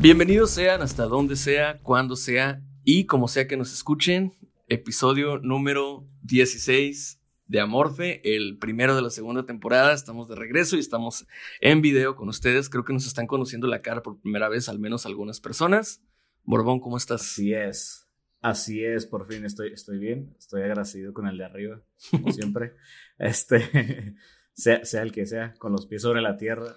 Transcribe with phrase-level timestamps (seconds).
[0.00, 4.32] Bienvenidos sean hasta donde sea, cuando sea y como sea que nos escuchen.
[4.68, 9.92] Episodio número 16 de Amorfe, el primero de la segunda temporada.
[9.92, 11.26] Estamos de regreso y estamos
[11.60, 12.70] en video con ustedes.
[12.70, 16.00] Creo que nos están conociendo la cara por primera vez, al menos algunas personas.
[16.44, 17.20] Borbón, ¿cómo estás?
[17.20, 18.07] Así es.
[18.40, 20.34] Así es, por fin estoy, estoy bien.
[20.38, 22.74] Estoy agradecido con el de arriba, como siempre.
[23.18, 24.14] Este,
[24.52, 26.72] sea, sea el que sea, con los pies sobre la tierra.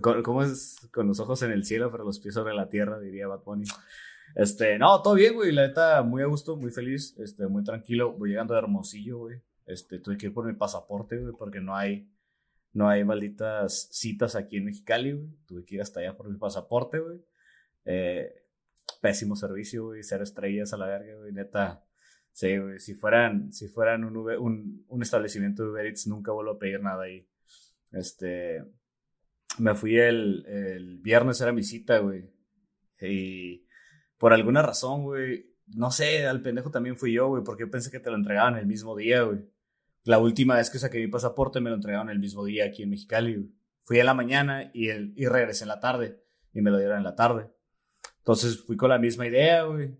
[0.00, 0.76] Con- ¿Cómo es?
[0.92, 3.66] Con los ojos en el cielo, pero los pies sobre la tierra, diría Bad Bunny.
[4.34, 5.52] Este, no, todo bien, güey.
[5.52, 8.12] La neta, muy a gusto, muy feliz, este, muy tranquilo.
[8.14, 9.42] Voy llegando de Hermosillo, güey.
[9.66, 12.08] Este, tuve que ir por mi pasaporte, güey, porque no hay,
[12.72, 15.28] no hay malditas citas aquí en Mexicali, güey.
[15.46, 17.20] Tuve que ir hasta allá por mi pasaporte, güey.
[17.84, 18.43] Eh,
[19.00, 20.02] pésimo servicio, güey.
[20.02, 21.32] Cero estrellas a la verga, güey.
[21.32, 21.84] Neta.
[22.32, 22.78] Sí, güey.
[22.78, 26.80] Si fueran, si fueran un, un, un establecimiento de Uber Eats, nunca vuelvo a pedir
[26.80, 27.28] nada ahí.
[27.92, 28.64] Este.
[29.58, 32.28] Me fui el, el viernes, era mi cita, güey.
[33.00, 33.66] Y
[34.18, 35.54] por alguna razón, güey.
[35.66, 38.56] No sé, al pendejo también fui yo, güey, porque yo pensé que te lo entregaban
[38.56, 39.48] el mismo día, güey.
[40.02, 42.90] La última vez que saqué mi pasaporte me lo entregaron el mismo día aquí en
[42.90, 43.50] Mexicali, güey.
[43.84, 46.22] Fui en la mañana y, el, y regresé en la tarde.
[46.52, 47.53] Y me lo dieron en la tarde.
[48.24, 49.94] Entonces fui con la misma idea, güey.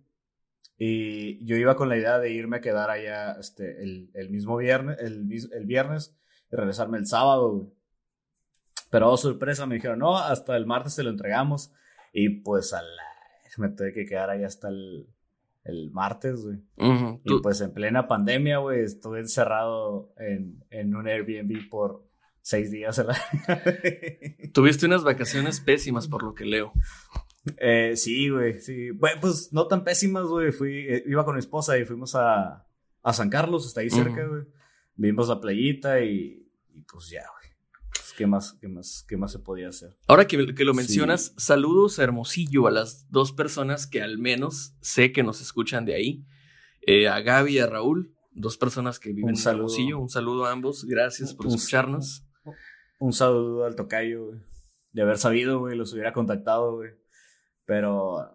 [0.78, 4.56] Y yo iba con la idea de irme a quedar allá este, el, el mismo
[4.56, 6.16] viernes, el, el viernes
[6.50, 7.66] y regresarme el sábado, güey.
[8.90, 11.72] Pero oh, sorpresa, me dijeron, no, hasta el martes te lo entregamos.
[12.12, 13.02] Y pues a la...
[13.58, 15.06] me tuve que quedar ahí hasta el,
[15.64, 16.58] el martes, güey.
[16.76, 22.04] Ujú, Y tú- pues en plena pandemia, güey, estuve encerrado en, en un Airbnb por
[22.40, 22.98] seis días.
[22.98, 23.16] la-
[24.52, 26.72] Tuviste unas vacaciones pésimas por lo que leo.
[27.58, 28.90] Eh, sí, güey, sí.
[28.92, 30.50] Bueno, pues no tan pésimas, güey.
[30.52, 32.66] Fui, eh, iba con mi esposa y fuimos a,
[33.02, 34.42] a San Carlos, está ahí cerca, güey.
[34.96, 37.52] Vimos la playita y, y pues ya, güey.
[37.92, 39.96] Pues, ¿Qué más, qué más, qué más se podía hacer?
[40.06, 40.76] Ahora que, que lo Sí.
[40.78, 45.84] mencionas, saludos a Hermosillo, a las dos personas que al menos sé que nos escuchan
[45.84, 46.24] de ahí.
[46.86, 49.64] Eh, a Gaby y a Raúl, dos personas que viven Un en saludo.
[49.64, 49.98] Hermosillo.
[49.98, 50.84] Un saludo a ambos.
[50.86, 52.26] Gracias por Un- escucharnos.
[53.00, 54.40] Un saludo al tocayo, güey.
[54.92, 56.90] De haber sabido, güey, los hubiera contactado, güey.
[57.64, 58.30] Pero.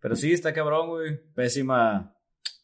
[0.00, 1.20] Pero sí, está cabrón, güey.
[1.34, 2.16] Pésima.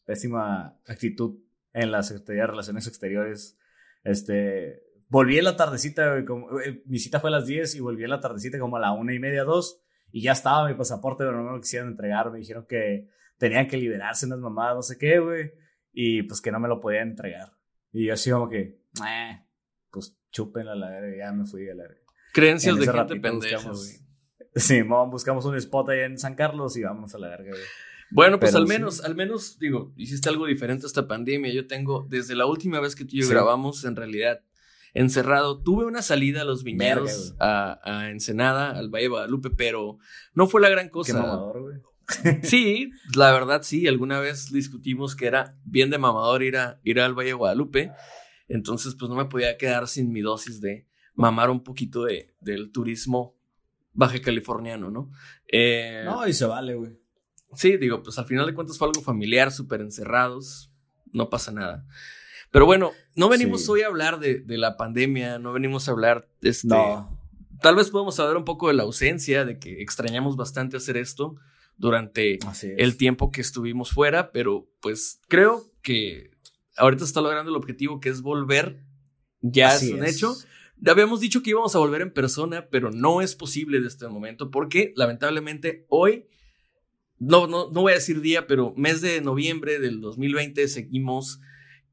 [0.04, 1.38] Pésima actitud
[1.72, 3.58] en la Secretaría de Relaciones Exteriores.
[4.04, 4.82] Este.
[5.08, 6.24] Volví en la tardecita, güey.
[6.24, 8.80] Como, eh, mi cita fue a las 10 y volví en la tardecita como a
[8.80, 9.80] la una y media, dos.
[10.10, 12.30] Y ya estaba mi pasaporte, pero no me lo quisieron entregar.
[12.30, 13.08] Me dijeron que
[13.38, 15.52] tenían que liberarse unas mamadas, no sé qué, güey.
[15.92, 17.52] Y pues que no me lo podían entregar.
[17.92, 18.80] Y yo así como que.
[19.06, 19.42] "Eh,
[19.90, 22.00] pues chúpenla la verga, ya me fui a la verga.
[22.32, 24.05] Creencias En de gente pendeja, güey.
[24.56, 27.62] Sí, mo, buscamos un spot ahí en San Carlos y vamos a la verga, güey.
[28.10, 28.72] Bueno, pues Pero al sí.
[28.74, 31.52] menos, al menos, digo, hiciste algo diferente a esta pandemia.
[31.52, 33.32] Yo tengo, desde la última vez que tú y yo Sí.
[33.32, 34.42] grabamos, en realidad,
[34.94, 39.50] encerrado, tuve una salida a los viñedos, Verga, a, a Ensenada, al Valle de Guadalupe,
[39.50, 39.98] pero
[40.34, 41.20] no fue la gran Qué cosa.
[41.20, 41.76] mamador, güey.
[42.42, 47.00] Sí, la verdad sí, alguna vez discutimos que era bien de mamador ir, a, ir
[47.00, 47.92] al Valle de Guadalupe,
[48.48, 52.70] entonces pues no me podía quedar sin mi dosis de mamar un poquito de, del
[52.70, 53.35] turismo
[53.96, 55.10] baja californiano, ¿no?
[55.50, 56.92] Eh, No, y se vale, güey.
[57.54, 60.70] Sí, digo, pues al final de cuentas fue algo familiar, súper encerrados,
[61.12, 61.86] no pasa nada.
[62.50, 63.70] Pero bueno, no venimos Sí.
[63.72, 67.18] hoy a hablar de, de la pandemia, no venimos a hablar, este, No.
[67.62, 71.36] tal vez podemos hablar un poco de la ausencia, de que extrañamos bastante hacer esto
[71.76, 72.64] durante es.
[72.64, 76.30] el tiempo que estuvimos fuera, pero pues creo que
[76.76, 78.82] ahorita está logrando el objetivo que es volver,
[79.40, 80.16] ya Así es un es.
[80.16, 80.34] hecho.
[80.84, 84.50] Habíamos dicho que íbamos a volver en persona, pero no es posible de este momento
[84.50, 86.26] porque lamentablemente hoy,
[87.18, 91.40] no, no, no voy a decir día, pero mes de noviembre del 2020 seguimos,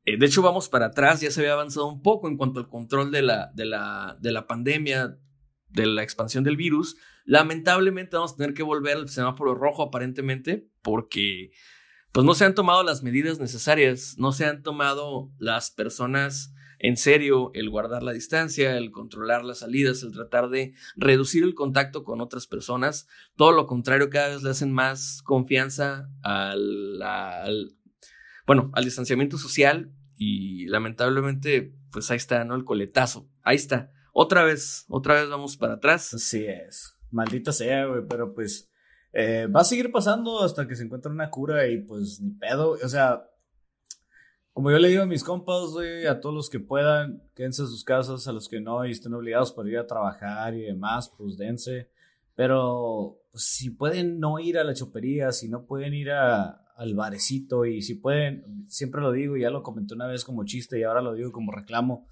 [0.06, 2.68] eh, de hecho vamos para atrás, ya se había avanzado un poco en cuanto al
[2.68, 5.18] control de la, de la, de la pandemia,
[5.70, 6.98] de la expansión del virus.
[7.26, 11.52] Lamentablemente vamos a tener que volver al semáforo rojo aparentemente porque
[12.12, 16.54] pues no se han tomado las medidas necesarias, no se han tomado las personas
[16.84, 21.56] en serio el guardar la distancia, el controlar las salidas, el tratar de reducir el
[21.56, 23.08] contacto con otras personas.
[23.36, 27.76] Todo lo contrario, cada vez le hacen más confianza al, al-
[28.46, 32.56] bueno, al distanciamiento social y lamentablemente, pues ahí está, ¿no?
[32.56, 33.30] El coletazo.
[33.42, 33.92] Ahí está.
[34.12, 36.14] Otra vez, otra vez vamos para atrás.
[36.14, 36.98] Así es.
[37.12, 38.70] Maldita sea, güey, pero pues
[39.14, 42.72] eh, va a seguir pasando hasta que se encuentre una cura y pues ni pedo.
[42.72, 43.24] O sea,
[44.54, 47.68] como yo le digo a mis compas, güey, a todos los que puedan, quédense en
[47.68, 51.12] sus casas, a los que no y estén obligados por ir a trabajar y demás,
[51.18, 51.90] pues dense.
[52.36, 57.66] Pero pues, si pueden no ir a la chopería, si no pueden ir al barecito
[57.66, 61.02] y si pueden, siempre lo digo, ya lo comenté una vez como chiste y ahora
[61.02, 62.08] lo digo como reclamo,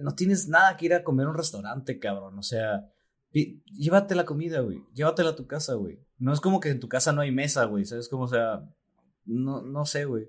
[0.00, 2.36] no tienes nada que ir a comer a un restaurante, cabrón.
[2.36, 2.90] O sea,
[3.32, 4.82] llévate la comida, güey.
[4.92, 6.00] Llévatela a tu casa, güey.
[6.18, 7.84] No es como que en tu casa no hay mesa, güey.
[7.84, 8.24] ¿Sabes cómo?
[8.24, 8.68] O sea,
[9.24, 10.28] no, no sé, güey.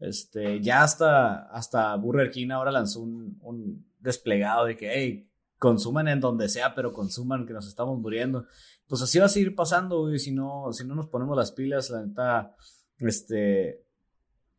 [0.00, 6.08] Este, ya hasta, hasta Burger King ahora lanzó un, un desplegado de que, hey, consuman
[6.08, 8.46] en donde sea, pero consuman que nos estamos muriendo.
[8.86, 11.90] Pues así va a seguir pasando, güey, si no, si no nos ponemos las pilas,
[11.90, 12.56] la neta,
[12.98, 13.84] este,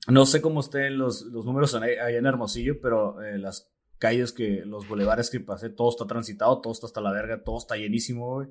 [0.08, 4.64] no sé cómo estén los, los números allá en Hermosillo, pero eh, las calles que,
[4.66, 8.36] los bulevares que pasé, todo está transitado, todo está hasta la verga, todo está llenísimo,
[8.36, 8.50] güey.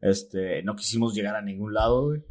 [0.00, 2.22] Este, no quisimos llegar a ningún lado, güey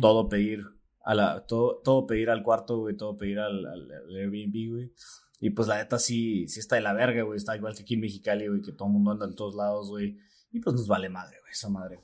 [0.00, 0.64] todo pedir
[1.02, 4.92] a la todo, todo pedir al cuarto, güey, todo pedir al, al- al Airbnb, güey.
[5.40, 7.36] Y pues la neta sí, sí está de la verga, güey.
[7.38, 9.88] Está igual que aquí en Mexicali, güey, que todo el mundo anda en todos lados,
[9.88, 10.18] güey.
[10.52, 12.00] Y pues nos vale madre, güey, esa madre.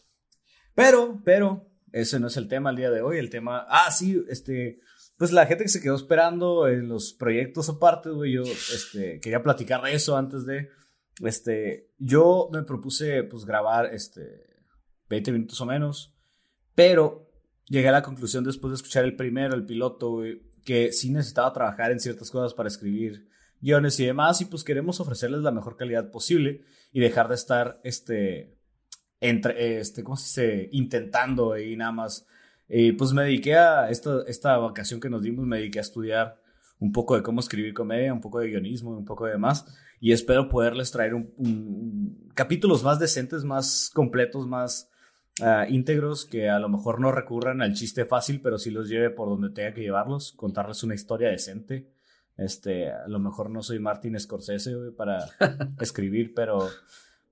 [0.74, 3.18] Pero, pero, ese no es el tema el día de hoy.
[3.18, 4.80] El tema, ah, sí, este,
[5.18, 9.42] pues la gente que se quedó esperando en los proyectos aparte, güey, yo, este, quería
[9.42, 10.70] platicar de eso antes de,
[11.22, 14.46] este, yo me propuse, pues, grabar, este,
[15.10, 16.14] 20 minutos o menos,
[16.74, 17.25] pero
[17.68, 21.52] llegué a la conclusión después de escuchar el primero, el piloto, güey, que sí necesitaba
[21.52, 23.28] trabajar en ciertas cosas para escribir
[23.60, 27.80] guiones y demás, y pues queremos ofrecerles la mejor calidad posible y dejar de estar,
[27.84, 28.56] este,
[29.20, 30.68] entre, este, ¿cómo se dice?
[30.72, 32.26] Intentando y nada más.
[32.68, 36.40] Y pues me dediqué a esta, esta vacación que nos dimos, me dediqué a estudiar
[36.78, 39.64] un poco de cómo escribir comedia, un poco de guionismo, un poco de demás,
[40.00, 41.14] y espero poderles traer
[42.34, 44.90] capítulos más decentes, más completos, más
[45.42, 49.10] ah, íntegros, que a lo mejor no recurran al chiste fácil, pero sí los lleve
[49.10, 51.90] por donde tenga que llevarlos, contarles una historia decente.
[52.36, 55.18] Este, a lo mejor no soy Martin Scorsese, güey, para
[55.80, 56.68] escribir, pero,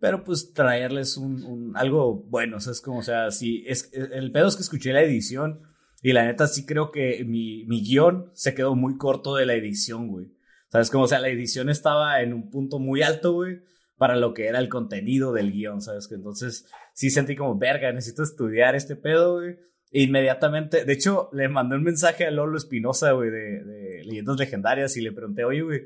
[0.01, 3.91] pero pues traerles un, un- algo bueno, o sea, es como, o sea, sí, es,
[3.93, 5.61] el pedo es que escuché la edición
[6.03, 9.55] y la neta sí creo que mi, mi guion se quedó muy corto de la
[9.55, 10.33] edición, güey.
[10.71, 10.91] ¿Sabes?
[10.91, 13.61] Como, o sea, la edición estaba en un punto muy alto, güey,
[13.97, 16.09] para lo que era el contenido del guion, ¿sabes?
[16.09, 19.57] Que entonces sí sentí como, verga, necesito estudiar este pedo, güey.
[19.91, 24.39] E inmediatamente, de hecho, le mandé un mensaje a Lolo Espinosa, güey, de, de Leyendas
[24.39, 25.83] Legendarias y le pregunté, oye, güey,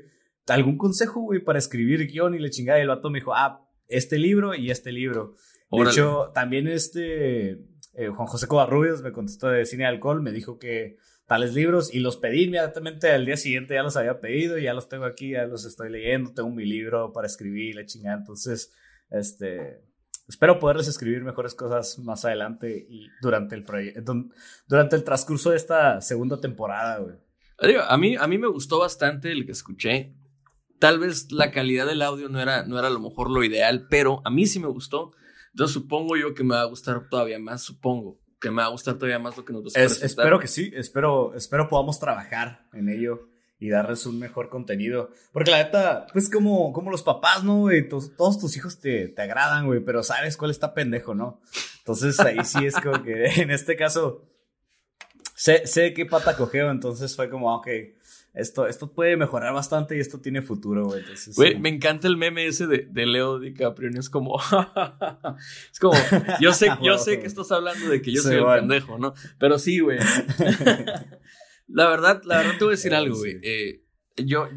[0.47, 2.33] ¿algún consejo, güey, para escribir guion?
[2.33, 5.35] Y le chingada, y el vato me dijo, ah, este libro y este libro.
[5.71, 5.91] De Órale.
[5.91, 10.57] hecho, también este eh, Juan José Covarrubias me contestó de cine y alcohol, me dijo
[10.57, 10.97] que
[11.29, 14.89] tales libros y los pedí inmediatamente al día siguiente, ya los había pedido ya los
[14.89, 18.17] tengo aquí, ya los estoy leyendo, tengo mi libro para escribir, la chingada.
[18.17, 18.73] Entonces,
[19.11, 19.79] este,
[20.27, 24.25] espero poderles escribir mejores cosas más adelante y durante el proyecto,
[24.67, 27.15] durante el transcurso de esta segunda temporada, güey.
[27.87, 30.15] A mí, a mí me gustó bastante el que escuché.
[30.79, 33.85] Tal vez la calidad del audio no era, no era a lo mejor lo ideal,
[33.87, 35.11] pero a mí sí me gustó.
[35.51, 38.71] Entonces supongo yo que me va a gustar todavía más, supongo que me va a
[38.71, 40.23] gustar todavía más lo que nos vas a Es- presentar.
[40.25, 43.27] espero que sí, espero, espero podamos trabajar en ello
[43.59, 45.11] y darles un mejor contenido.
[45.33, 47.89] Porque la neta, pues como, como los papás, ¿no, güey?
[47.89, 51.41] Todos tus hijos te, te agradan, güey, pero sabes cuál está pendejo, ¿no?
[51.79, 54.23] Entonces ahí sí es como que en este caso
[55.35, 57.67] sé, sé qué pata cogeo, entonces fue como, ah, ok,
[58.33, 61.01] esto, esto puede mejorar bastante y esto tiene futuro, güey.
[61.01, 61.59] Entonces, Güey, sí.
[61.59, 63.89] me encanta el meme ese de, de Leo DiCaprio.
[63.97, 64.39] Es como.
[65.71, 65.97] es como.
[66.39, 68.61] Yo sé, yo sé que estás hablando de que yo Sí, soy el bueno.
[68.61, 69.13] pendejo, ¿no?
[69.39, 69.97] Pero sí, güey.
[71.67, 73.21] la verdad, la verdad te voy a decir Eh, algo, sí.
[73.21, 73.39] güey.
[73.43, 73.83] Eh,
[74.25, 74.47] yo.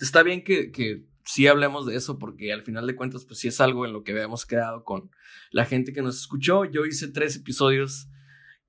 [0.00, 3.48] Está bien que, que sí hablemos de eso, porque al final de cuentas, pues sí
[3.48, 5.10] es algo en lo que habíamos creado con
[5.50, 6.64] la gente que nos escuchó.
[6.64, 8.08] Yo hice tres episodios.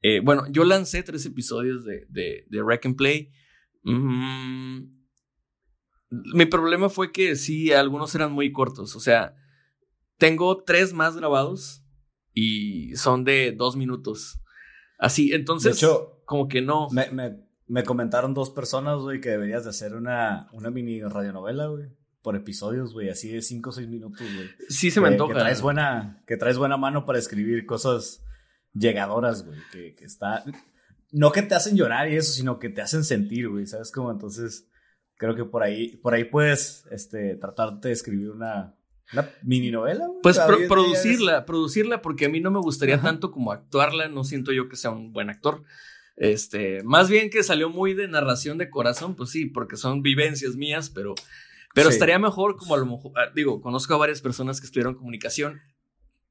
[0.01, 3.31] eh, bueno, yo lancé tres episodios de, de, de Wreck and Play.
[3.83, 4.83] Mm,
[6.35, 8.95] mi problema fue que sí, algunos eran muy cortos.
[8.95, 9.35] O sea,
[10.17, 11.83] tengo tres más grabados
[12.33, 14.39] y son de dos minutos.
[14.99, 16.87] Así, entonces, De hecho, como que no.
[16.91, 17.37] Me, me,
[17.67, 21.87] me comentaron dos personas, güey, que deberías de hacer una, una mini radionovela, güey.
[22.21, 24.49] Por episodios, güey, así de cinco o seis minutos, güey.
[24.69, 25.33] Sí se me Que- antoja.
[25.33, 28.23] Que traes, buena, que traes buena mano para escribir cosas
[28.73, 29.59] llegadoras, güey.
[29.73, 30.41] Que, que está.
[31.13, 33.65] No que te hacen llorar y eso, sino que te hacen sentir, güey.
[33.67, 34.11] ¿Sabes cómo?
[34.11, 34.67] Entonces,
[35.15, 38.75] creo que por ahí, por ahí puedes este, tratar de escribir una,
[39.13, 40.19] una mini novela, güey.
[40.23, 44.51] Pues pro- producirla, producirla, porque a mí no me gustaría tanto como actuarla, no siento
[44.51, 45.63] yo que sea un buen actor.
[46.15, 50.55] Este, más bien que salió muy de narración de corazón, pues sí, porque son vivencias
[50.55, 51.13] mías, pero,
[51.75, 51.93] pero Sí.
[51.95, 55.61] estaría mejor como a lo mejor, ah, digo, conozco a varias personas que estudiaron comunicación,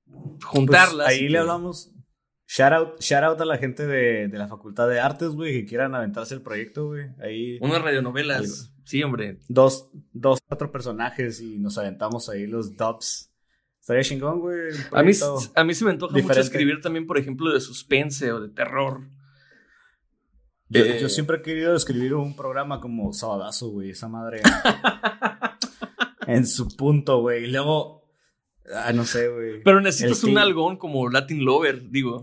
[0.07, 1.07] Pues, juntarlas.
[1.09, 1.93] ahí y le hablamos.
[2.55, 5.65] Shout out, shout out a la gente de, de la Facultad de Artes, güey, que
[5.65, 7.07] quieran aventarse el proyecto, güey.
[7.19, 8.55] Ahí Unas radionovelas, Algo.
[8.85, 9.39] sí, hombre.
[9.49, 13.31] dos, dos, cuatro personajes y nos aventamos ahí los dubs.
[13.81, 14.71] Estaría chingón, güey.
[14.93, 15.13] A mí,
[15.55, 19.01] a mí se me antoja mucho escribir también, por ejemplo, de suspense o de terror.
[20.69, 23.91] Yo, Eh, yo siempre he querido escribir un programa como Sabadazo, güey.
[23.91, 24.43] Esa madre.
[26.27, 27.45] en su punto, güey.
[27.45, 28.03] Y luego.
[28.75, 29.63] Ah, no sé, güey.
[29.63, 32.21] Pero necesitas un algón como Latin Lover, digo.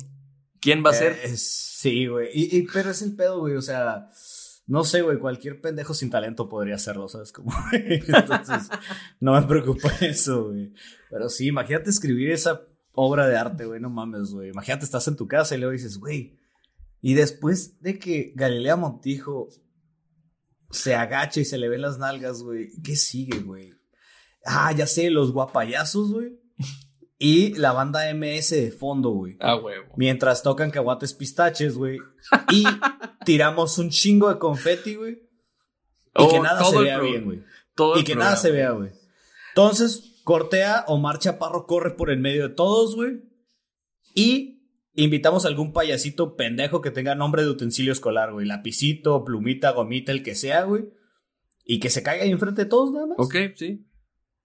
[0.60, 1.14] ¿Quién va a ser?
[1.24, 2.30] Eh, sí, güey.
[2.34, 3.56] Y, pero es el pedo, güey.
[3.56, 4.10] O sea,
[4.68, 5.18] no sé, güey.
[5.20, 7.32] Cualquier pendejo sin talento podría hacerlo, ¿sabes?
[7.32, 8.70] Como, Entonces,
[9.20, 10.74] no me preocupa eso, güey.
[11.10, 12.62] Pero sí, imagínate escribir esa
[12.94, 13.80] obra de arte, güey.
[13.80, 14.50] No mames, güey.
[14.50, 16.38] Imagínate, estás en tu casa y luego dices, güey.
[17.02, 19.48] Y después de que Galilea Montijo
[20.72, 22.70] se agacha y se le ven las nalgas, güey.
[22.84, 23.74] ¿Qué sigue, güey?
[24.46, 26.40] Ah, ya sé, los guapayazos, güey.
[27.22, 29.36] Y la banda MS de fondo, güey.
[29.42, 29.94] Ah, huevo.
[29.98, 32.00] Mientras tocan caguates pistaches, güey.
[32.50, 32.64] Y
[33.26, 35.14] tiramos un chingo de confeti, güey.
[35.14, 37.44] Y Oh, que nada todo se vea bien, güey.
[37.76, 38.92] todo Y que nada se vea, güey.
[39.50, 43.22] Entonces, cortea Omar Chaparro corre por el medio de todos, güey.
[44.16, 44.64] Y
[44.96, 48.46] invitamos a algún payasito pendejo que tenga nombre de utensilio escolar, güey.
[48.46, 50.86] Lapicito, plumita, gomita, el que sea, güey.
[51.66, 53.18] Y que se caiga ahí enfrente de todos, nada más.
[53.20, 53.86] Ok, sí.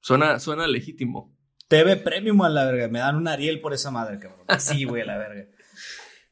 [0.01, 1.34] Suena, suena legítimo.
[1.77, 2.89] TV Premium a la verga.
[2.89, 4.47] Me dan un Ariel por esa madre, cabrón.
[4.59, 5.47] Sí, güey, a la verga.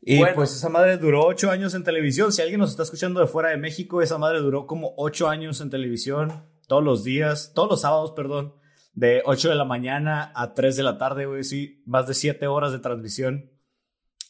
[0.00, 0.34] Y Bueno.
[0.34, 2.32] pues esa madre duró ocho años en televisión.
[2.32, 5.61] Si alguien nos está escuchando de fuera de México, esa madre duró como ocho años
[5.61, 6.44] en televisión.
[6.66, 8.54] Todos los días, todos los sábados, perdón.
[8.94, 11.44] De 8 de la mañana a 3 de la tarde, güey.
[11.44, 13.50] Sí, más de siete horas de transmisión.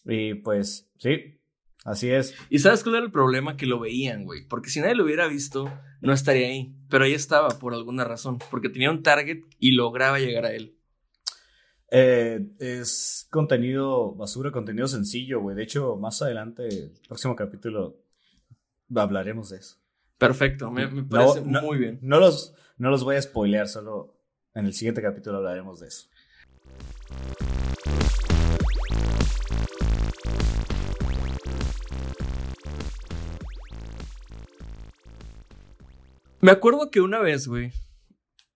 [0.05, 1.41] Y pues, sí,
[1.85, 2.35] así es.
[2.51, 3.57] ¿Y sabes cuál era el problema?
[3.57, 4.47] Que lo veían, güey.
[4.47, 6.77] Porque si nadie lo hubiera visto, no estaría ahí.
[6.89, 8.39] Pero ahí estaba por alguna razón.
[8.51, 10.77] Porque tenía un target y lograba llegar a él.
[11.95, 15.55] Eh, es contenido basura, contenido sencillo, güey.
[15.55, 17.99] De hecho, más adelante, el próximo capítulo,
[18.95, 19.77] hablaremos de eso.
[20.17, 21.99] Perfecto, me, me No, parece no- muy bien.
[22.01, 24.17] No los, no los voy a spoilear, solo
[24.55, 26.09] en el siguiente capítulo hablaremos de eso.
[36.41, 37.73] Me acuerdo que una vez, güey.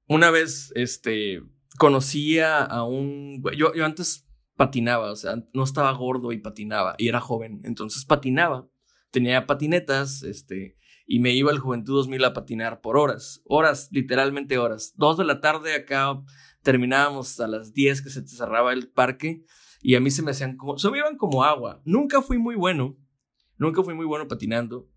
[0.08, 1.42] Una vez, este.
[1.78, 3.42] Conocía a un.
[3.56, 6.94] Yo, yo antes patinaba, o sea, no estaba gordo y patinaba.
[6.98, 7.60] Y era joven.
[7.64, 8.68] Entonces patinaba.
[9.10, 10.76] Tenía patinetas, este.
[11.06, 13.42] Y me iba al Juventud 2000 a patinar por horas.
[13.44, 14.92] Horas, literalmente horas.
[14.96, 16.20] Dos de la tarde acá
[16.62, 19.44] terminábamos a las 10 que se cerraba el parque.
[19.80, 20.78] Y a mí se me hacían como.
[20.78, 21.80] Se me iban como agua.
[21.84, 22.96] Nunca fui muy bueno.
[23.56, 24.88] Nunca fui muy bueno patinando.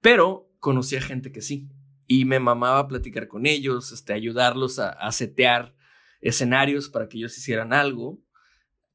[0.00, 1.70] Pero conocí a gente que sí.
[2.06, 5.74] Y me mamaba platicar con ellos, este, ayudarlos a, a setear
[6.20, 8.22] escenarios para que ellos hicieran algo,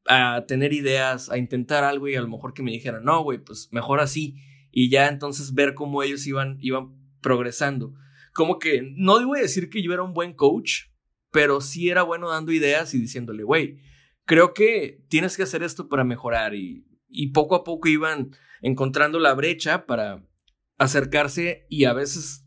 [0.05, 3.37] a tener ideas, a intentar algo y a lo mejor que me dijeran, no, güey,
[3.37, 4.35] pues mejor así.
[4.71, 7.93] Y ya entonces ver cómo ellos iban, iban progresando.
[8.33, 10.85] Como que no a decir que yo era un buen coach,
[11.31, 13.79] pero sí era bueno dando ideas y diciéndole, güey,
[14.25, 16.55] creo que tienes que hacer esto para mejorar.
[16.55, 20.25] Y, y poco a poco iban encontrando la brecha para
[20.77, 22.45] acercarse y a veces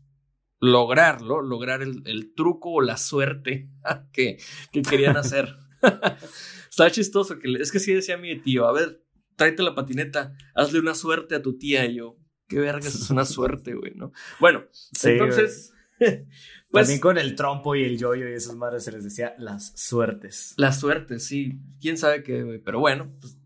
[0.63, 3.69] lograrlo, lograr el, el truco o la suerte
[4.13, 4.37] que,
[4.71, 5.55] que querían hacer.
[6.69, 9.03] Estaba chistoso, que le- es que sí decía mi tío, a ver,
[9.35, 12.17] tráete la patineta, hazle una suerte a tu tía y yo,
[12.47, 14.11] qué vergas, es una suerte, güey, ¿no?
[14.39, 16.27] Bueno, Sí, entonces, pues
[16.71, 20.53] También con el trompo y el yoyo y esas madres se les decía las suertes.
[20.57, 23.37] la suerte, sí, quién sabe qué, güey, pero bueno, pues,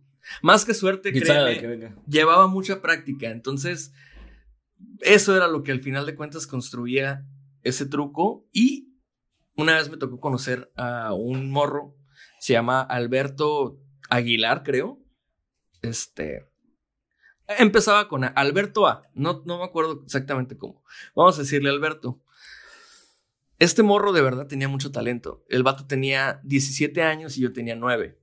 [0.41, 2.01] más que suerte, ¿Quién sabe créeme, que venga?
[2.07, 3.91] llevaba mucha práctica, entonces
[5.01, 7.25] eso era lo que al final de cuentas construía
[7.63, 8.93] ese truco y
[9.55, 11.95] una vez me tocó conocer a un morro,
[12.39, 14.99] se llama Alberto Aguilar, creo.
[15.81, 16.47] Este
[17.47, 20.83] empezaba con Alberto A, no, no me acuerdo exactamente cómo.
[21.15, 22.21] Vamos a decirle Alberto.
[23.59, 25.43] Este morro de verdad tenía mucho talento.
[25.49, 28.19] El vato tenía 17 años y yo tenía 9.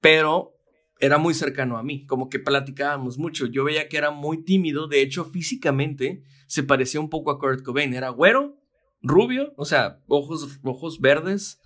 [0.00, 0.56] Pero
[1.02, 3.46] era muy cercano a mí, como que platicábamos mucho.
[3.46, 7.64] Yo veía que era muy tímido, de hecho físicamente se parecía un poco a Kurt
[7.64, 8.56] Cobain, era güero,
[9.02, 11.60] rubio, o sea, ojos, ojos verdes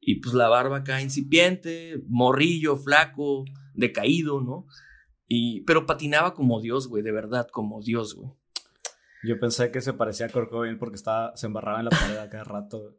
[0.00, 4.66] y pues la barba acá incipiente, morrillo, flaco, decaído, ¿no?
[5.28, 8.32] Y, pero patinaba como Dios, güey, de verdad, como Dios, güey.
[9.26, 12.18] Yo pensé que se parecía a Kurt Cobain porque estaba, se embarraba en la pared
[12.18, 12.98] a cada rato.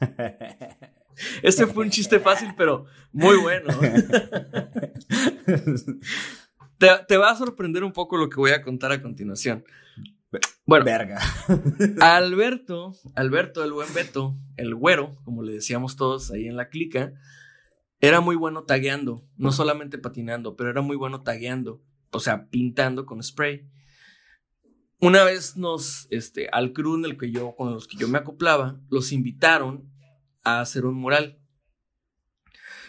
[1.42, 3.68] Este fue un chiste fácil, pero muy bueno.
[6.78, 9.64] Te, te va a sorprender un poco lo que voy a contar a continuación.
[10.64, 11.18] Bueno, Verga.
[12.00, 17.12] Alberto, Alberto, el buen Beto, el güero, como le decíamos todos ahí en la clica,
[18.00, 23.04] era muy bueno tagueando, no solamente patinando, pero era muy bueno tagueando, o sea, pintando
[23.04, 23.68] con spray.
[25.00, 28.18] Una vez nos, este, al crew en el que yo, con los que yo me
[28.18, 29.89] acoplaba, los invitaron
[30.58, 31.38] a hacer un mural.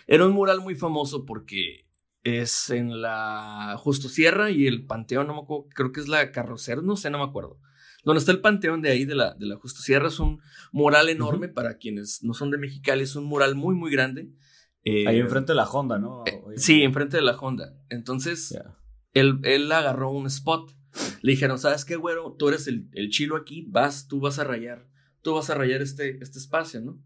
[0.08, 1.88] Era un mural muy famoso porque
[2.24, 6.32] es en la Justo Sierra y el Panteón, no me acuerdo, creo que es la
[6.32, 7.60] Carrocer, no sé, no me acuerdo.
[8.04, 10.42] Donde está el Panteón de ahí, de la, de la Justo Sierra, es un
[10.72, 14.32] mural enorme para quienes no son de Mexicali, es un mural muy, muy grande.
[14.84, 16.24] Eh, Ahí enfrente de la Honda, ¿no?
[16.26, 17.76] eh, sí, enfrente de la Honda.
[17.90, 18.58] Entonces,
[19.14, 20.76] él, él agarró un spot.
[21.22, 22.36] Le dijeron, ¿sabes qué, güero?
[22.38, 24.88] Tú eres el, el chilo aquí, vas, tú vas a rayar,
[25.22, 27.00] tú vas a rayar este, este espacio, ¿no?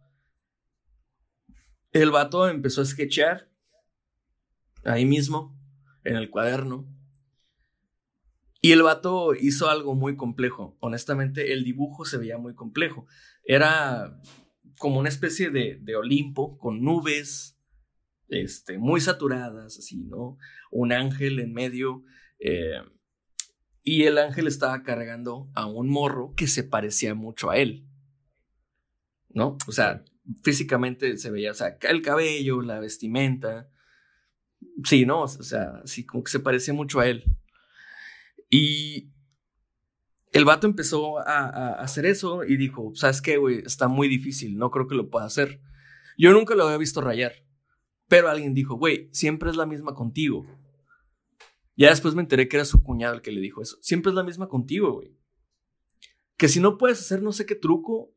[1.95, 3.49] El vato empezó a sketchear
[4.83, 5.57] ahí mismo,
[6.03, 6.93] en el cuaderno.
[8.59, 10.75] Y el vato hizo algo muy complejo.
[10.81, 13.07] Honestamente, el dibujo se veía muy complejo.
[13.45, 14.19] Era
[14.77, 17.57] como una especie de, de Olimpo con nubes
[18.27, 20.37] este, muy saturadas, así, ¿no?
[20.71, 22.03] Un ángel en medio.
[22.39, 22.81] eh,
[23.83, 27.87] y el ángel estaba cargando a un morro que se parecía mucho a él.
[29.29, 29.57] ¿No?
[29.65, 30.03] O sea,
[30.43, 33.69] físicamente se veía, o sea, el cabello, la vestimenta.
[34.83, 35.23] Sí, ¿no?
[35.23, 37.23] O sea, sí, como que se parecía mucho a él.
[38.49, 39.11] Y
[40.31, 43.59] el vato empezó a, a hacer eso y dijo, ¿sabes qué, güey?
[43.65, 45.61] Está muy difícil, no creo que lo pueda hacer.
[46.17, 47.33] Yo nunca lo había visto rayar,
[48.07, 50.45] pero alguien dijo, güey, siempre es la misma contigo.
[51.77, 53.77] Ya después me enteré que era su cuñado el que le dijo eso.
[53.81, 55.17] Siempre es la misma contigo, güey.
[56.37, 58.13] Que si no puedes hacer no sé qué truco,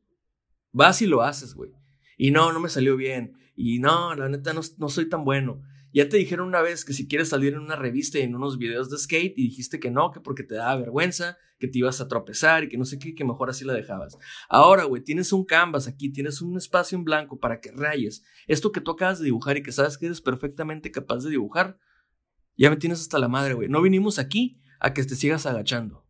[0.71, 1.71] vas y lo haces, güey.
[2.19, 3.37] Y no, no me salió bien.
[3.55, 5.61] Y no, la neta no, no soy tan bueno.
[5.93, 8.57] Ya te dijeron una vez que si quieres salir en una revista y en unos
[8.57, 12.01] videos de skate y dijiste que no, que porque te daba vergüenza, que te ibas
[12.01, 14.17] a tropezar y que no sé qué, que mejor así la dejabas.
[14.49, 18.21] Ahora, güey, tienes un canvas aquí, tienes un espacio en blanco para que rayes.
[18.47, 21.79] Esto que tú acabas de dibujar y que sabes que eres perfectamente capaz de dibujar,
[22.57, 23.69] ya me tienes hasta la madre, güey.
[23.69, 26.05] No vinimos aquí a que te sigas agachando.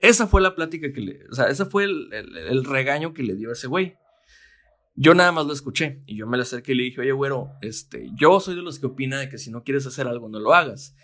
[0.00, 3.22] Esa fue la plática que le, o sea, ese fue el, el, el regaño que
[3.22, 3.94] le dio a ese güey.
[5.00, 7.52] Yo nada más lo escuché y yo me le acerqué y le dije, oye, güero,
[7.62, 10.40] este, yo soy de los que opina de que si no quieres hacer algo, no
[10.40, 10.96] lo hagas.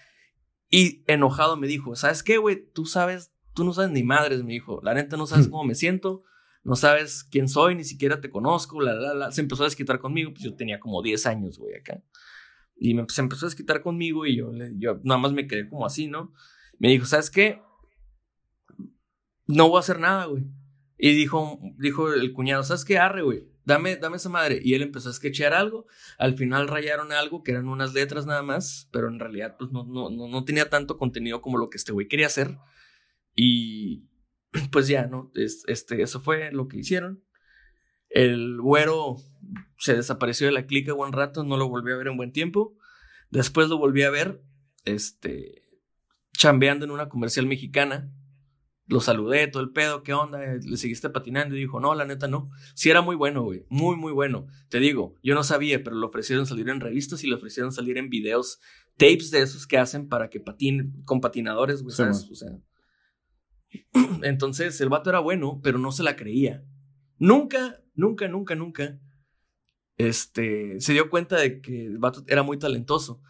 [0.68, 2.68] Y enojado me dijo, ¿sabes qué, güey?
[2.72, 4.80] Tú sabes, tú no sabes ni madres, me dijo.
[4.82, 6.24] La neta no sabes cómo me siento,
[6.64, 9.30] no sabes quién soy, ni siquiera te conozco, la, la, la.
[9.30, 12.02] Se empezó a desquitar conmigo, pues yo tenía como 10 años, güey, acá.
[12.74, 15.86] Y me, se empezó a desquitar conmigo y yo, yo nada más me quedé como
[15.86, 16.32] así, ¿no?
[16.80, 17.62] Me dijo, ¿sabes qué?
[19.46, 20.42] No voy a hacer nada, güey.
[20.98, 22.98] Y dijo, dijo el cuñado, ¿sabes qué?
[22.98, 23.53] Arre, güey.
[23.64, 24.60] Dame, dame esa madre.
[24.62, 25.86] Y él empezó a sketchear algo.
[26.18, 28.88] Al final rayaron algo que eran unas letras nada más.
[28.92, 31.92] Pero en realidad, pues no, no, no, no tenía tanto contenido como lo que este
[31.92, 32.58] güey quería hacer.
[33.34, 34.08] Y
[34.72, 35.30] pues ya, ¿no?
[35.34, 37.22] Es- Este, eso fue lo que hicieron.
[38.10, 39.16] El güero
[39.78, 42.76] se desapareció de la clica buen rato, no lo volví a ver en buen tiempo.
[43.30, 44.40] Después lo volví a ver,
[44.84, 45.62] este,
[46.36, 48.12] chambeando en una comercial mexicana.
[48.86, 50.38] Lo saludé, todo el pedo, ¿qué onda?
[50.38, 51.56] ¿Le seguiste patinando?
[51.56, 52.50] Y dijo, no, la neta no.
[52.74, 54.46] Sí era muy bueno, güey, muy, muy bueno.
[54.68, 57.96] Te digo, yo no sabía, pero le ofrecieron salir en revistas y le ofrecieron salir
[57.96, 58.60] en videos,
[58.98, 62.22] tapes de esos que hacen para que patine, con patinadores, güey, Sí, ¿sabes?
[62.24, 62.32] man.
[62.32, 62.50] O sea.
[64.22, 66.62] Entonces, el vato era bueno, pero no se la creía.
[67.18, 69.00] Nunca, nunca, nunca, nunca,
[69.96, 73.22] este, se dio cuenta de que el vato era muy talentoso.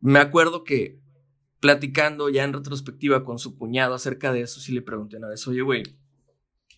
[0.00, 1.00] Me acuerdo que
[1.60, 5.46] platicando ya en retrospectiva con su cuñado acerca de eso, sí le pregunté una vez,
[5.48, 5.82] oye, güey,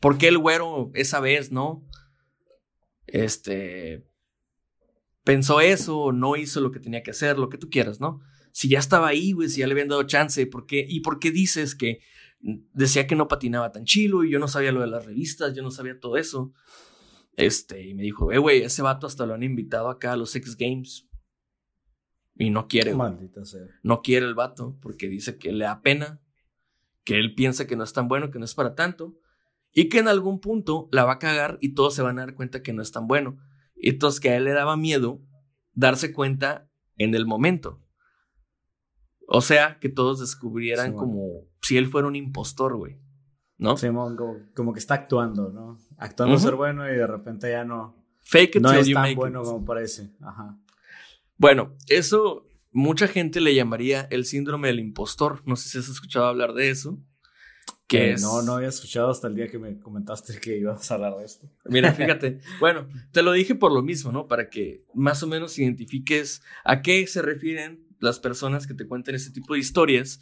[0.00, 1.86] ¿por qué el güero esa vez, no?
[3.06, 4.06] Este,
[5.24, 8.20] pensó eso, no hizo lo que tenía que hacer, lo que tú quieras, ¿no?
[8.52, 10.66] Si ya estaba ahí, güey, si ya le habían dado chance, ¿por?
[10.70, 12.00] ¿Y por qué dices que
[12.72, 15.62] decía que no patinaba tan chilo y yo no sabía lo de las revistas, yo
[15.62, 16.52] no sabía todo eso?
[17.36, 20.34] Este, y me dijo, eh, güey, ese vato hasta lo han invitado acá a los
[20.34, 21.06] X Games.
[22.40, 22.94] Y no quiere.
[22.94, 23.10] güey.
[23.10, 23.66] Maldita sea.
[23.82, 26.20] No quiere el vato porque dice que le da pena,
[27.04, 29.14] que él piensa que no es tan bueno, que no es para tanto,
[29.72, 32.34] y que en algún punto la va a cagar y todos se van a dar
[32.34, 33.36] cuenta que no es tan bueno.
[33.76, 35.20] Y entonces que a él le daba miedo
[35.74, 37.82] darse cuenta en el momento.
[39.28, 42.98] O sea, que todos descubrieran como si él fuera un impostor, güey.
[43.58, 43.76] ¿No?
[43.76, 45.78] Simón, como, como que está actuando, ¿no?
[45.98, 46.44] Actuando Ujú.
[46.44, 49.14] ser bueno y de repente ya no, Fake it no till es you tan make
[49.16, 49.46] bueno it.
[49.46, 50.10] como parece.
[50.20, 50.58] Ajá.
[51.40, 55.40] Bueno, eso mucha gente le llamaría el síndrome del impostor.
[55.46, 56.98] No sé si has escuchado hablar de eso.
[57.86, 58.20] Que Eh, es...
[58.20, 61.24] No, no había escuchado hasta el día que me comentaste que ibas a hablar de
[61.24, 61.50] esto.
[61.64, 62.42] Mira, fíjate.
[62.60, 64.28] Bueno, te lo dije por lo mismo, ¿no?
[64.28, 69.14] Para que más o menos identifiques a qué se refieren las personas que te cuentan
[69.14, 70.20] este tipo de historias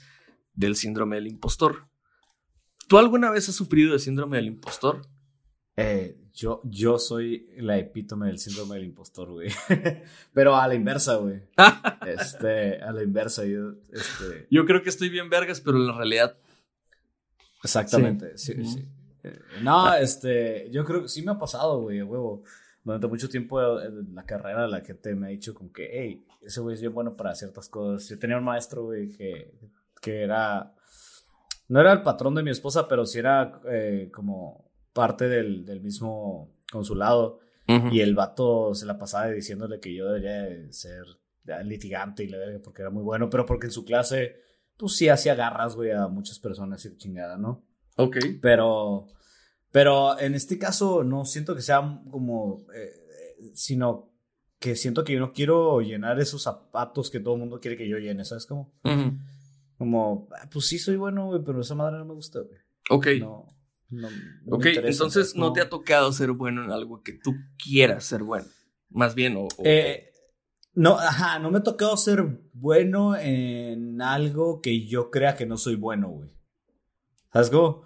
[0.54, 1.88] del síndrome del impostor.
[2.86, 5.02] ¿Tú alguna vez has sufrido de síndrome del impostor?
[5.74, 9.50] Eh, yo, yo soy la epítome del síndrome del impostor, güey.
[10.32, 11.42] Pero a la inversa, güey.
[12.06, 16.36] Este, a la inversa, yo, este, Yo creo que estoy bien vergas, pero en realidad
[17.62, 18.88] exactamente, sí, sí.
[19.24, 22.44] Eh, No, este, yo creo que sí me ha pasado, güey, huevo.
[22.82, 26.60] Durante mucho tiempo en la carrera la gente me ha dicho como que, hey, ese
[26.60, 28.08] güey es bien bueno para ciertas cosas.
[28.08, 29.52] Yo tenía un maestro, güey, que,
[30.00, 30.72] que era,
[31.66, 34.67] no era el patrón de mi esposa, pero sí era eh, como
[34.98, 37.38] parte del, del mismo consulado.
[37.92, 41.04] Y el vato se la pasaba diciéndole que yo debería de ser
[41.64, 44.36] litigante y la verga porque era muy bueno, pero porque en su clase,
[44.76, 47.62] pues sí hacía garras, güey, a muchas personas y chingada, ¿no?
[47.96, 48.16] Ok.
[48.40, 49.08] Pero,
[49.70, 52.90] pero en este caso no siento que sea como, eh,
[53.38, 54.14] eh, sino
[54.58, 57.88] que siento que yo no quiero llenar esos zapatos que todo el mundo quiere que
[57.88, 58.72] yo llene, ¿sabes cómo?
[58.82, 59.12] Ujú.
[59.76, 62.58] Como, ah, pues sí soy bueno, güey, pero esa madre no me gusta, güey.
[62.88, 63.06] Ok.
[63.20, 63.57] No,
[63.90, 64.08] no,
[64.50, 68.22] ok, entonces ¿sabes no te ha tocado ser bueno en algo que tú quieras ser
[68.22, 68.46] bueno.
[68.90, 69.42] Más bien, o...
[69.44, 70.10] o- Eh,
[70.74, 72.22] no, ajá, no me ha tocado ser
[72.52, 76.30] bueno en algo que yo crea que no soy bueno, güey.
[77.32, 77.84] ¿Sabes cómo?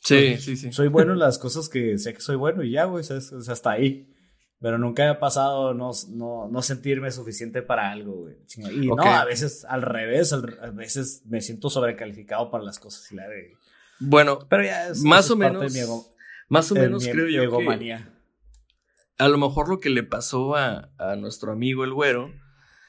[0.00, 0.72] sí, sí, sí.
[0.72, 3.32] Soy bueno en las cosas que sé que soy bueno y ya, güey, ¿sabes?
[3.40, 4.08] Sea, hasta ahí.
[4.60, 8.36] Pero nunca me ha pasado no, no, no sentirme suficiente para algo, güey.
[8.70, 13.10] Y no, a veces al revés, al- a veces me siento sobrecalificado para las cosas
[13.10, 13.54] y la de...
[14.02, 15.72] Bueno, Pero ya es, Más o menos,
[16.48, 17.96] más o menos creo yo que...
[19.18, 22.30] a lo mejor lo que le pasó a, a nuestro amigo el güero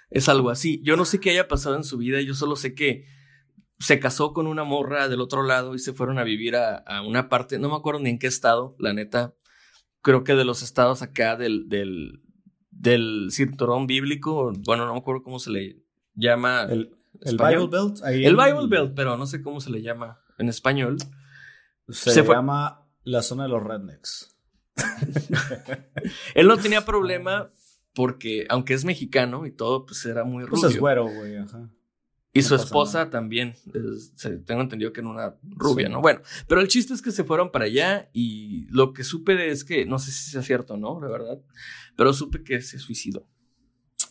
[0.10, 0.82] es algo así.
[0.84, 3.06] Yo no sé qué haya pasado en su vida, yo solo sé que
[3.80, 7.02] se casó con una morra del otro lado y se fueron a vivir a, a
[7.02, 9.34] una parte, no me acuerdo ni en qué estado, la neta,
[10.02, 12.21] creo que de los estados acá del, del,
[12.71, 15.84] del cinturón bíblico, bueno, no me acuerdo cómo se le
[16.15, 16.67] llama.
[16.69, 16.95] El.
[17.26, 18.04] Bible Belt.
[18.04, 20.98] ahí El en- Bible Belt, pero no sé cómo se le llama en español.
[21.89, 24.36] Se, llama la zona de los rednecks.
[26.36, 27.52] Él no tenía problema
[27.93, 30.62] porque, aunque es mexicano y todo, pues era muy rubio.
[30.62, 31.69] Pues es güero, güey, ajá.
[32.36, 33.12] Y No su esposa nada.
[33.12, 33.54] también.
[33.76, 34.13] es-
[34.46, 35.93] tengo entendido que era una rubia, Sí.
[35.93, 36.02] ¿no?
[36.02, 39.63] Bueno, pero el chiste es que se fueron para allá y lo que supe es
[39.63, 41.39] que, no sé si sea cierto o no, la verdad,
[41.96, 43.28] pero supe que se suicidó.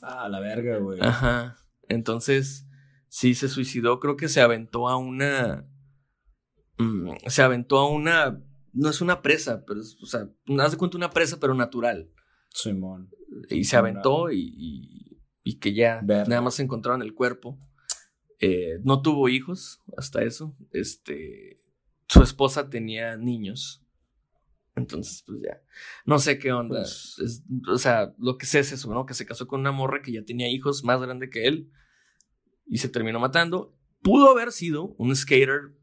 [0.03, 1.01] Ah, la verga, güey.
[1.01, 1.57] Ajá.
[1.89, 2.67] Entonces,
[3.09, 3.99] sí se suicidó.
[3.99, 5.67] Creo que se aventó a una.
[6.83, 8.43] Mm, se aventó a una.
[8.73, 10.29] No es una presa, pero es, o sea,
[10.61, 12.11] haz de cuenta una presa, pero natural.
[12.49, 13.11] Simón.
[13.51, 17.59] Y se aventó y, y- y que ya nada más se encontraron el cuerpo.
[18.41, 20.57] Eh, no tuvo hijos hasta eso.
[20.73, 21.61] Este,
[22.09, 23.85] su esposa tenía niños.
[24.75, 25.61] Entonces, pues ya.
[26.07, 26.81] No sé qué onda.
[26.81, 29.05] Pues- Es- o sea, lo que sé es eso, ¿no?
[29.05, 31.71] Que se casó con una morra que ya tenía hijos más grande que él.
[32.67, 33.77] Y se terminó matando.
[34.03, 35.75] Pudo haber sido un skater.